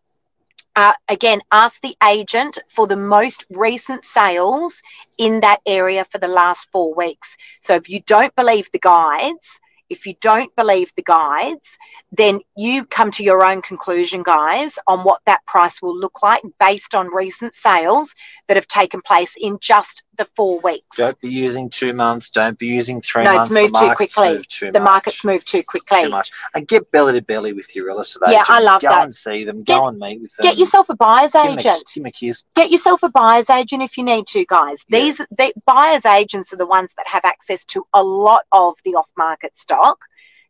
uh, 0.76 0.92
again, 1.08 1.40
ask 1.52 1.80
the 1.80 1.96
agent 2.02 2.58
for 2.68 2.86
the 2.86 2.96
most 2.96 3.44
recent 3.50 4.04
sales 4.04 4.80
in 5.18 5.40
that 5.40 5.60
area 5.66 6.04
for 6.04 6.18
the 6.18 6.28
last 6.28 6.68
four 6.72 6.94
weeks. 6.94 7.36
So 7.60 7.74
if 7.74 7.88
you 7.88 8.00
don't 8.00 8.34
believe 8.34 8.68
the 8.72 8.80
guides, 8.80 9.60
if 9.90 10.06
you 10.06 10.14
don't 10.20 10.54
believe 10.56 10.92
the 10.96 11.02
guides, 11.02 11.78
then 12.10 12.40
you 12.56 12.84
come 12.86 13.10
to 13.12 13.22
your 13.22 13.44
own 13.44 13.62
conclusion, 13.62 14.22
guys, 14.22 14.78
on 14.86 15.00
what 15.00 15.20
that 15.26 15.44
price 15.46 15.80
will 15.82 15.96
look 15.96 16.22
like 16.22 16.42
based 16.58 16.94
on 16.94 17.14
recent 17.14 17.54
sales 17.54 18.14
that 18.48 18.56
have 18.56 18.66
taken 18.66 19.00
place 19.02 19.32
in 19.36 19.58
just 19.60 20.04
the 20.16 20.26
four 20.36 20.60
weeks. 20.60 20.96
Don't 20.96 21.18
be 21.20 21.28
using 21.30 21.70
two 21.70 21.92
months. 21.92 22.30
Don't 22.30 22.58
be 22.58 22.66
using 22.66 23.00
three 23.00 23.24
No, 23.24 23.30
it's 23.30 23.38
months. 23.50 23.54
moved 23.54 23.74
the 23.74 23.80
too 23.88 23.94
quickly. 23.94 24.28
moved 24.34 24.50
too 24.50 24.66
The 24.72 24.80
much. 24.80 24.84
market's 24.84 25.24
moved 25.24 25.48
too 25.48 25.62
quickly. 25.62 26.02
too 26.04 26.08
much. 26.10 26.30
And 26.54 26.66
get 26.68 26.90
belly 26.90 27.12
to 27.14 27.22
belly 27.22 27.52
with 27.52 27.74
your 27.74 27.86
real 27.86 28.00
estate 28.00 28.20
Yeah, 28.28 28.34
agent. 28.42 28.50
I 28.50 28.60
love 28.60 28.80
go 28.82 28.88
that. 28.88 28.96
Go 28.98 29.02
and 29.04 29.14
see 29.14 29.44
them. 29.44 29.62
Get- 29.62 29.76
go 29.78 29.88
and 29.88 29.98
meet 29.98 30.20
with 30.22 30.34
them. 30.36 30.44
Get 30.44 30.58
yourself 30.58 30.88
a 30.88 30.94
buyer's 30.96 31.32
Give 31.32 31.42
'em 31.42 31.48
a- 31.48 31.60
agent. 31.60 31.90
Give 31.94 32.02
'em 32.02 32.06
a 32.06 32.12
kiss. 32.12 32.44
get 32.54 32.70
yourself 32.70 33.02
a 33.02 33.08
buyer's 33.08 33.50
agent 33.50 33.82
if 33.82 33.96
you 33.98 34.04
need 34.04 34.26
to 34.28 34.44
guys 34.46 34.84
Yeah. 34.88 35.00
these 35.00 35.16
the 35.18 35.52
buyer's 35.66 36.04
agents 36.06 36.52
are 36.52 36.56
the 36.56 36.66
ones 36.66 36.92
that 36.96 37.06
have 37.08 37.24
access 37.24 37.64
to 37.66 37.86
a 37.92 38.02
lot 38.02 38.42
of 38.52 38.74
the 38.84 38.94
off 38.94 39.10
market 39.16 39.56
stock 39.58 39.98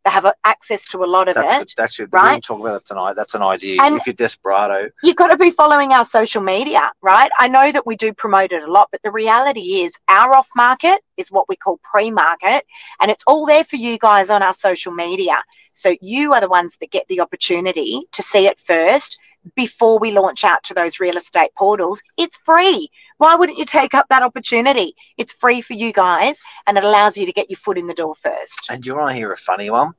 they 0.05 0.11
have 0.11 0.33
access 0.45 0.87
to 0.89 0.99
a 1.05 1.07
lot 1.07 1.29
of 1.29 1.35
That's 1.35 1.63
it. 1.63 1.75
That's 1.77 1.97
good. 1.97 2.13
We 2.13 2.19
right? 2.19 2.33
can 2.33 2.41
talk 2.43 2.61
about 2.61 2.73
that 2.75 2.87
tonight. 2.87 3.15
That's 3.15 3.35
an 3.35 3.43
idea. 3.43 3.83
And- 3.83 3.97
if 3.97 4.07
you're 4.07 4.15
desperado, 4.15 4.91
you've 5.03 5.17
got 5.17 5.29
to 5.29 5.37
be 5.37 5.51
following 5.51 5.93
our 5.93 6.05
social 6.05 6.43
media 6.43 6.91
right 7.03 7.31
i 7.39 7.49
know 7.49 7.71
that 7.71 7.87
we 7.87 7.97
do 7.97 8.13
promote 8.13 8.53
it 8.53 8.63
a 8.63 8.71
lot 8.71 8.89
but 8.91 9.03
the 9.03 9.11
reality 9.11 9.83
is 9.83 9.93
our 10.09 10.35
off 10.35 10.49
market 10.57 11.01
is 11.17 11.31
what 11.31 11.49
we 11.49 11.57
call 11.57 11.79
pre-market 11.83 12.65
and 13.01 13.11
it's 13.11 13.25
all 13.27 13.47
there 13.47 13.65
for 13.65 13.77
you 13.77 13.99
guys 13.99 14.31
on 14.31 14.43
our 14.43 14.55
social 14.55 14.93
media 14.93 15.43
so 15.75 15.95
you 16.01 16.33
are 16.33 16.41
the 16.41 16.49
ones 16.49 16.77
that 16.81 16.91
get 16.91 17.07
the 17.09 17.21
opportunity 17.21 18.03
to 18.13 18.23
see 18.23 18.47
it 18.47 18.59
first 18.59 19.19
before 19.57 19.99
we 19.99 20.11
launch 20.11 20.45
out 20.45 20.63
to 20.63 20.75
those 20.75 21.01
real 21.01 21.17
estate 21.17 21.51
portals 21.57 22.01
it's 22.17 22.39
free 22.39 22.89
why 23.19 23.35
wouldn't 23.35 23.59
you 23.59 23.65
take 23.65 23.95
up 23.95 24.07
that 24.09 24.23
opportunity 24.23 24.95
it's 25.17 25.33
free 25.35 25.61
for 25.61 25.75
you 25.75 25.93
guys 25.93 26.37
and 26.67 26.77
it 26.77 26.85
allows 26.85 27.17
you 27.17 27.27
to 27.27 27.33
get 27.33 27.51
your 27.51 27.57
foot 27.57 27.79
in 27.79 27.87
the 27.87 27.95
door 27.95 28.15
first 28.15 28.71
and 28.71 28.83
do 28.83 28.91
you 28.91 28.97
want 28.97 29.11
to 29.11 29.15
hear 29.17 29.33
a 29.33 29.37
funny 29.37 29.71
one? 29.71 29.93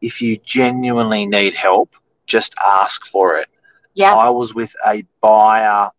If 0.00 0.22
you 0.22 0.36
genuinely 0.38 1.26
need 1.26 1.54
help, 1.54 1.94
just 2.26 2.54
ask 2.64 3.06
for 3.06 3.36
it. 3.36 3.48
yeah 3.94 4.14
I 4.14 4.30
was 4.30 4.54
with 4.54 4.74
a 4.86 5.04
buyer 5.20 5.90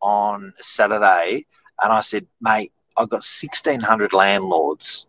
on 0.00 0.52
Saturday, 0.60 1.46
and 1.82 1.92
I 1.92 2.00
said, 2.00 2.26
"Mate, 2.40 2.72
I've 2.96 3.08
got 3.08 3.24
1,600 3.24 4.12
landlords 4.12 5.06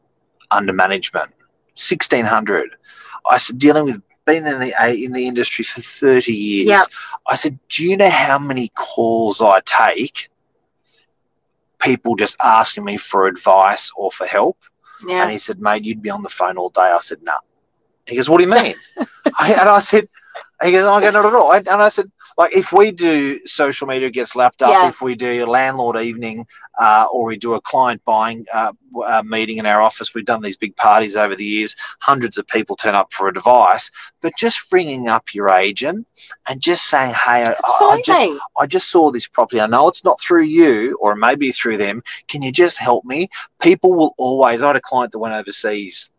under 0.52 0.74
management. 0.74 1.32
1,600." 1.76 2.76
I 3.30 3.38
said, 3.38 3.60
dealing 3.60 3.86
with 3.86 4.02
been 4.26 4.46
in 4.46 4.60
the 4.60 5.04
in 5.04 5.14
the 5.14 5.28
industry 5.28 5.64
for 5.64 5.82
30 5.82 6.34
years. 6.34 6.68
Yep. 6.68 6.88
I 7.28 7.36
said, 7.36 7.60
"Do 7.70 7.86
you 7.88 7.98
know 7.98 8.10
how 8.10 8.38
many 8.38 8.70
calls 8.76 9.42
I 9.42 9.62
take? 9.66 10.30
People 11.80 12.16
just 12.16 12.38
asking 12.44 12.84
me 12.86 12.98
for 12.98 13.28
advice 13.28 13.92
or 13.96 14.12
for 14.12 14.26
help." 14.26 14.58
And 15.22 15.32
he 15.32 15.38
said, 15.38 15.62
mate, 15.62 15.84
you'd 15.84 16.02
be 16.02 16.10
on 16.10 16.24
the 16.24 16.30
phone 16.30 16.58
all 16.58 16.70
day. 16.70 16.82
I 16.82 17.00
said, 17.00 17.22
no. 17.22 17.36
He 18.08 18.16
goes, 18.16 18.30
what 18.30 18.38
do 18.40 18.46
you 18.46 18.50
mean? 18.50 18.76
I, 19.40 19.54
and 19.54 19.70
I 19.70 19.80
said, 19.80 20.10
he 20.63 20.72
goes, 20.72 20.86
I 20.86 21.02
go, 21.02 21.12
not 21.12 21.26
at 21.26 21.36
all. 21.36 21.54
And 21.54 21.70
I 21.70 21.90
said, 21.90 22.12
like, 22.38 22.54
if 22.54 22.71
we 22.71 22.91
do 22.91 23.39
social 23.47 23.88
media 23.88 24.10
gets 24.10 24.36
lapped 24.36 24.62
up, 24.62 24.71
Yeah. 24.71 24.89
if 24.89 25.02
we 25.02 25.15
do 25.15 25.43
a 25.43 25.47
landlord 25.47 25.97
evening 25.97 26.45
uh, 26.80 27.08
or 27.12 27.26
we 27.26 27.38
do 27.38 27.56
a 27.56 27.62
client 27.62 28.02
buying 28.06 28.45
uh, 28.54 28.71
uh, 29.06 29.23
meeting 29.26 29.58
in 29.58 29.65
our 29.65 29.82
office, 29.82 30.13
we've 30.13 30.26
done 30.26 30.41
these 30.41 30.58
big 30.58 30.76
parties 30.76 31.15
over 31.15 31.36
the 31.36 31.43
years, 31.45 31.76
hundreds 32.00 32.38
of 32.38 32.45
people 32.47 32.76
turn 32.76 32.93
up 32.95 33.12
for 33.12 33.28
a 33.28 33.34
device. 33.34 33.89
but 34.21 34.34
just 34.38 34.71
ringing 34.71 35.08
up 35.08 35.34
your 35.34 35.50
agent 35.50 36.06
and 36.47 36.62
just 36.62 36.88
saying, 36.88 37.13
hey, 37.13 37.45
I, 37.45 37.56
I 37.82 38.02
just 38.04 38.19
I 38.60 38.65
just 38.65 38.89
saw 38.89 39.12
this 39.12 39.28
property. 39.28 39.62
I 39.62 39.67
know 39.67 39.88
it's 39.88 40.04
not 40.04 40.19
through 40.19 40.43
you 40.43 40.97
or 41.02 41.15
maybe 41.15 41.52
through 41.52 41.78
them. 41.78 42.04
Can 42.28 42.41
you 42.41 42.52
just 42.52 42.78
help 42.78 43.06
me? 43.06 43.30
People 43.62 43.93
will 43.93 44.13
always. 44.17 44.62
I 44.62 44.67
had 44.67 44.76
a 44.76 44.82
client 44.82 45.12
that 45.12 45.19
went 45.19 45.36
overseas, 45.36 46.10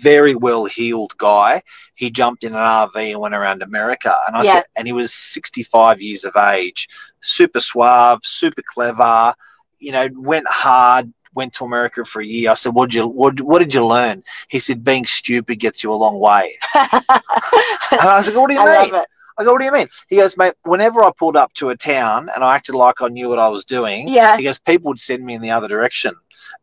very 0.00 0.34
well 0.34 0.64
heeled 0.64 1.16
guy. 1.18 1.62
He 1.94 2.10
jumped 2.10 2.44
in 2.44 2.52
an 2.54 2.58
RV 2.58 3.10
and 3.10 3.20
went 3.20 3.34
around 3.34 3.62
America. 3.62 4.14
And 4.26 4.36
I 4.36 4.42
Yeah. 4.42 4.52
said, 4.52 4.64
and 4.76 4.86
he 4.86 4.92
was 4.92 5.12
65 5.12 6.00
years 6.00 6.24
of 6.24 6.36
age, 6.36 6.88
super 7.20 7.60
suave, 7.60 8.20
super 8.24 8.62
clever, 8.62 9.34
you 9.78 9.92
know, 9.92 10.08
went 10.14 10.48
hard. 10.48 11.12
Went 11.34 11.52
to 11.54 11.64
America 11.64 12.04
for 12.04 12.20
a 12.20 12.26
year. 12.26 12.50
I 12.50 12.54
said, 12.54 12.74
"What 12.74 12.90
did 12.90 12.94
you 12.96 13.06
what, 13.06 13.40
what 13.40 13.58
did 13.60 13.74
you 13.74 13.84
learn?" 13.86 14.24
He 14.48 14.58
said, 14.58 14.82
"Being 14.82 15.06
stupid 15.06 15.60
gets 15.60 15.82
you 15.84 15.92
a 15.92 15.94
long 15.94 16.18
way." 16.18 16.58
And 16.74 18.08
I 18.08 18.22
said, 18.22 18.34
"What 18.34 18.48
do 18.48 18.54
you 18.54 18.60
I 18.60 18.64
mean?" 18.64 18.92
I 19.38 19.44
go, 19.44 19.52
what 19.52 19.60
do 19.60 19.64
you 19.66 19.72
mean? 19.72 19.88
He 20.08 20.16
goes, 20.16 20.36
mate, 20.36 20.54
whenever 20.64 21.02
I 21.04 21.10
pulled 21.16 21.36
up 21.36 21.52
to 21.54 21.70
a 21.70 21.76
town 21.76 22.28
and 22.34 22.42
I 22.42 22.56
acted 22.56 22.74
like 22.74 23.00
I 23.00 23.08
knew 23.08 23.28
what 23.28 23.38
I 23.38 23.48
was 23.48 23.64
doing, 23.64 24.08
Yeah. 24.08 24.36
he 24.36 24.42
goes, 24.42 24.58
people 24.58 24.88
would 24.88 25.00
send 25.00 25.24
me 25.24 25.34
in 25.34 25.42
the 25.42 25.50
other 25.52 25.68
direction. 25.68 26.14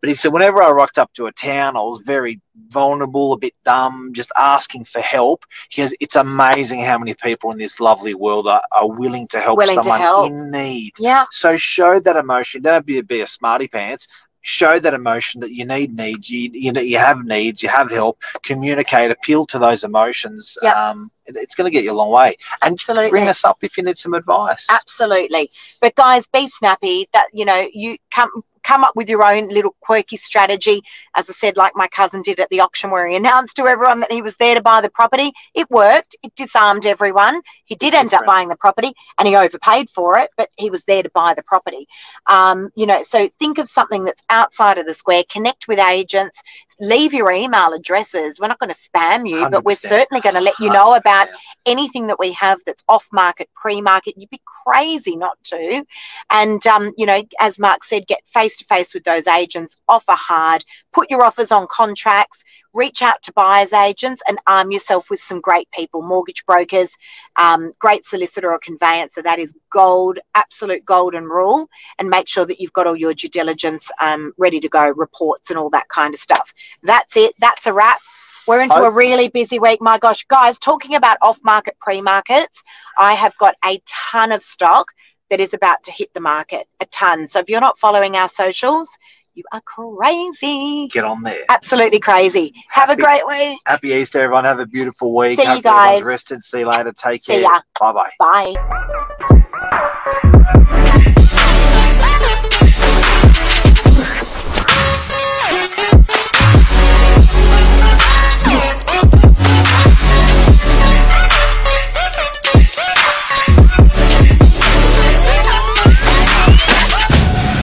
But 0.02 0.10
he 0.10 0.14
said, 0.16 0.34
whenever 0.34 0.62
I 0.62 0.72
rocked 0.72 0.98
up 0.98 1.14
to 1.14 1.28
a 1.28 1.32
town, 1.32 1.78
I 1.78 1.82
was 1.82 2.02
very 2.06 2.42
vulnerable, 2.70 3.34
a 3.34 3.38
bit 3.38 3.54
dumb, 3.64 4.12
just 4.14 4.32
asking 4.38 4.86
for 4.86 5.00
help. 5.00 5.46
He 5.70 5.82
goes, 5.82 5.94
it's 6.00 6.16
amazing 6.16 6.82
how 6.82 6.98
many 6.98 7.14
people 7.14 7.52
in 7.52 7.58
this 7.58 7.80
lovely 7.80 8.14
world 8.14 8.48
are, 8.48 8.62
are 8.72 8.90
willing 8.92 9.28
to 9.30 9.40
help 9.40 9.58
Willing 9.58 9.78
to 9.78 9.84
someone 9.84 10.02
help. 10.02 10.30
in 10.32 10.52
need. 10.52 10.94
Yeah. 11.00 11.26
So 11.32 11.56
show 11.58 12.00
that 12.00 12.16
emotion. 12.18 12.62
Don't 12.64 12.86
be, 12.86 13.00
be 13.02 13.22
a 13.22 13.28
smarty 13.28 13.68
pants. 13.68 14.08
Show 14.48 14.78
that 14.78 14.94
emotion 14.94 15.42
that 15.42 15.52
you 15.52 15.66
need 15.66 15.96
needs, 15.98 16.30
you, 16.30 16.52
you, 16.54 16.72
know, 16.72 16.80
you 16.80 17.00
have 17.00 17.26
needs, 17.26 17.64
you 17.64 17.70
have 17.70 17.90
help. 17.90 18.22
Communicate, 18.44 19.10
appeal 19.10 19.48
to 19.48 19.58
those 19.58 19.84
emotions. 19.84 20.56
Yep. 20.62 20.76
Um, 20.76 21.10
it- 21.26 21.36
it's 21.36 21.56
going 21.56 21.66
to 21.66 21.72
get 21.72 21.84
you 21.84 21.92
a 21.92 21.94
long 21.94 22.12
way. 22.12 22.38
And 22.62 22.74
Absolutely. 22.74 23.10
bring 23.10 23.28
us 23.28 23.44
up 23.44 23.58
if 23.64 23.76
you 23.76 23.84
need 23.84 23.98
some 23.98 24.14
advice. 24.14 24.68
Absolutely. 24.70 25.50
But 25.82 25.96
guys, 25.96 26.28
be 26.28 26.48
snappy. 26.48 27.10
That 27.12 27.28
you 27.34 27.46
know, 27.46 27.68
you 27.74 27.98
come 28.12 28.30
come 28.66 28.84
up 28.84 28.96
with 28.96 29.08
your 29.10 29.24
own 29.24 29.48
little 29.50 29.76
quirky 29.80 30.18
strategy. 30.18 30.82
As 31.16 31.30
I 31.30 31.34
said, 31.34 31.56
like 31.56 31.74
my 31.76 31.88
cousin 31.88 32.22
did 32.22 32.40
at 32.40 32.50
the 32.50 32.60
auction 32.62 32.90
where 32.90 33.08
he 33.08 33.16
announced 33.16 33.56
to 33.58 33.68
everyone 33.68 34.00
that 34.02 34.12
he 34.12 34.22
was 34.22 34.36
there 34.38 34.56
to 34.56 34.62
buy 34.62 34.82
the 34.82 34.90
property. 34.90 35.32
It 35.54 35.70
worked. 35.70 36.16
It 36.24 36.34
disarmed 36.36 36.86
everyone. 36.86 37.42
He 37.66 37.76
did 37.76 37.94
end 37.94 38.14
up 38.14 38.26
buying 38.26 38.50
the 38.50 38.56
property 38.56 38.94
and 39.18 39.28
he 39.28 39.36
overpaid 39.36 39.90
for 39.90 40.18
it, 40.18 40.32
but 40.36 40.50
he 40.58 40.70
was 40.70 40.84
there 40.86 41.04
to 41.04 41.10
buy 41.14 41.34
the 41.34 41.44
property. 41.44 41.88
Um, 42.28 42.70
you 42.76 42.88
know, 42.88 43.04
so 43.04 43.30
think 43.40 43.60
of 43.60 43.70
something 43.70 44.04
that's 44.04 44.24
outside 44.30 44.78
of 44.78 44.86
the 44.86 44.94
square, 44.94 45.24
connect 45.30 45.68
with 45.68 45.80
agents, 45.80 46.42
leave 46.80 47.14
your 47.14 47.32
email 47.32 47.74
addresses. 47.74 48.40
We're 48.40 48.48
not 48.48 48.60
going 48.60 48.72
to 48.72 48.80
spam 48.80 49.30
you, 49.30 49.50
but 49.50 49.64
we're 49.64 49.76
certainly 49.76 50.22
going 50.22 50.36
to 50.36 50.42
let 50.42 50.60
you 50.60 50.72
know 50.72 50.96
about 50.96 51.30
anything 51.66 52.08
that 52.08 52.20
we 52.20 52.32
have 52.34 52.60
that's 52.66 52.84
off 52.88 53.08
market, 53.14 53.50
pre 53.56 53.82
market. 53.82 54.16
You'd 54.18 54.30
be 54.30 54.42
crazy 54.66 55.16
not 55.16 55.38
to. 55.46 55.86
And, 56.30 56.66
um, 56.68 56.94
you 56.98 57.06
know, 57.06 57.22
as 57.40 57.60
Mark 57.60 57.84
said, 57.84 58.08
get 58.08 58.22
face 58.28 58.58
to 58.58 58.66
face 58.66 58.94
with 58.94 59.04
those 59.04 59.28
agents, 59.28 59.78
offer 59.88 60.14
hard, 60.14 60.66
put 60.92 61.10
your 61.10 61.24
offers 61.24 61.52
on 61.52 61.68
contracts, 61.70 62.44
reach 62.76 63.02
out 63.02 63.24
to 63.24 63.34
buyers 63.34 63.74
agents 63.74 64.22
and 64.28 64.38
arm 64.46 64.72
yourself 64.72 65.10
with 65.10 65.22
some 65.22 65.42
great 65.42 65.68
people, 65.72 66.02
mortgage 66.02 66.46
brokers, 66.46 66.92
um, 67.38 67.72
great 67.80 68.06
solicitor 68.06 68.52
or 68.52 68.60
conveyancer. 68.60 69.22
That 69.22 69.40
is 69.40 69.56
gold, 69.72 70.20
absolute 70.36 70.86
golden 70.86 71.24
rule. 71.24 71.68
And 71.98 72.10
make 72.10 72.28
sure 72.28 72.46
that 72.46 72.60
you've 72.60 72.74
got 72.74 72.86
all 72.86 72.96
your 72.96 73.14
due 73.14 73.30
diligence 73.30 73.90
um, 74.02 74.34
ready 74.38 74.60
to 74.60 74.70
go, 74.70 74.90
reports 74.90 75.50
and 75.50 75.58
all 75.58 75.70
that 75.72 75.88
kind 75.88 76.14
of 76.14 76.20
stuff. 76.20 76.54
That's 76.84 77.16
it. 77.16 77.34
That's 77.40 77.66
a 77.66 77.74
wrap. 77.74 78.00
We're 78.48 78.62
into 78.62 78.76
a 78.76 78.92
really 78.92 79.30
busy 79.30 79.58
week. 79.58 79.82
My 79.82 79.98
gosh, 79.98 80.24
guys, 80.26 80.60
talking 80.60 80.94
about 80.94 81.18
off 81.22 81.40
market, 81.44 81.78
pre 81.80 82.02
markets, 82.02 82.62
I 82.98 83.14
have 83.14 83.36
got 83.38 83.56
a 83.66 83.82
ton 83.88 84.32
of 84.32 84.44
stock 84.44 84.92
that 85.32 85.40
is 85.40 85.56
about 85.56 85.84
to 85.86 85.92
hit 85.92 86.14
the 86.14 86.20
market. 86.20 86.68
A 86.80 86.86
ton. 86.86 87.28
So 87.28 87.40
if 87.40 87.50
you're 87.50 87.62
not 87.62 87.80
following 87.80 88.16
our 88.16 88.30
socials, 88.30 88.88
you 89.36 89.44
are 89.52 89.62
crazy. 89.62 90.88
Get 90.88 91.04
on 91.04 91.22
there. 91.24 91.44
Absolutely 91.50 92.00
crazy. 92.00 92.54
Have 92.70 92.90
a 92.90 92.96
great 92.96 93.26
week. 93.28 93.60
Happy 93.66 93.90
Easter, 93.90 94.20
everyone. 94.22 94.46
Have 94.46 94.60
a 94.60 94.66
beautiful 94.66 95.14
week. 95.14 95.38
See 95.40 95.44
you 95.44 95.50
Hope 95.50 95.66
everyone's 95.66 96.02
guys. 96.02 96.04
rested. 96.04 96.44
See 96.44 96.60
you 96.60 96.68
later. 96.68 96.94
Take 96.94 97.24
See 97.26 97.34
care. 97.34 97.42
ya. 97.42 97.60
Bye 97.80 97.92
bye. 97.94 98.12
Bye. 98.18 99.06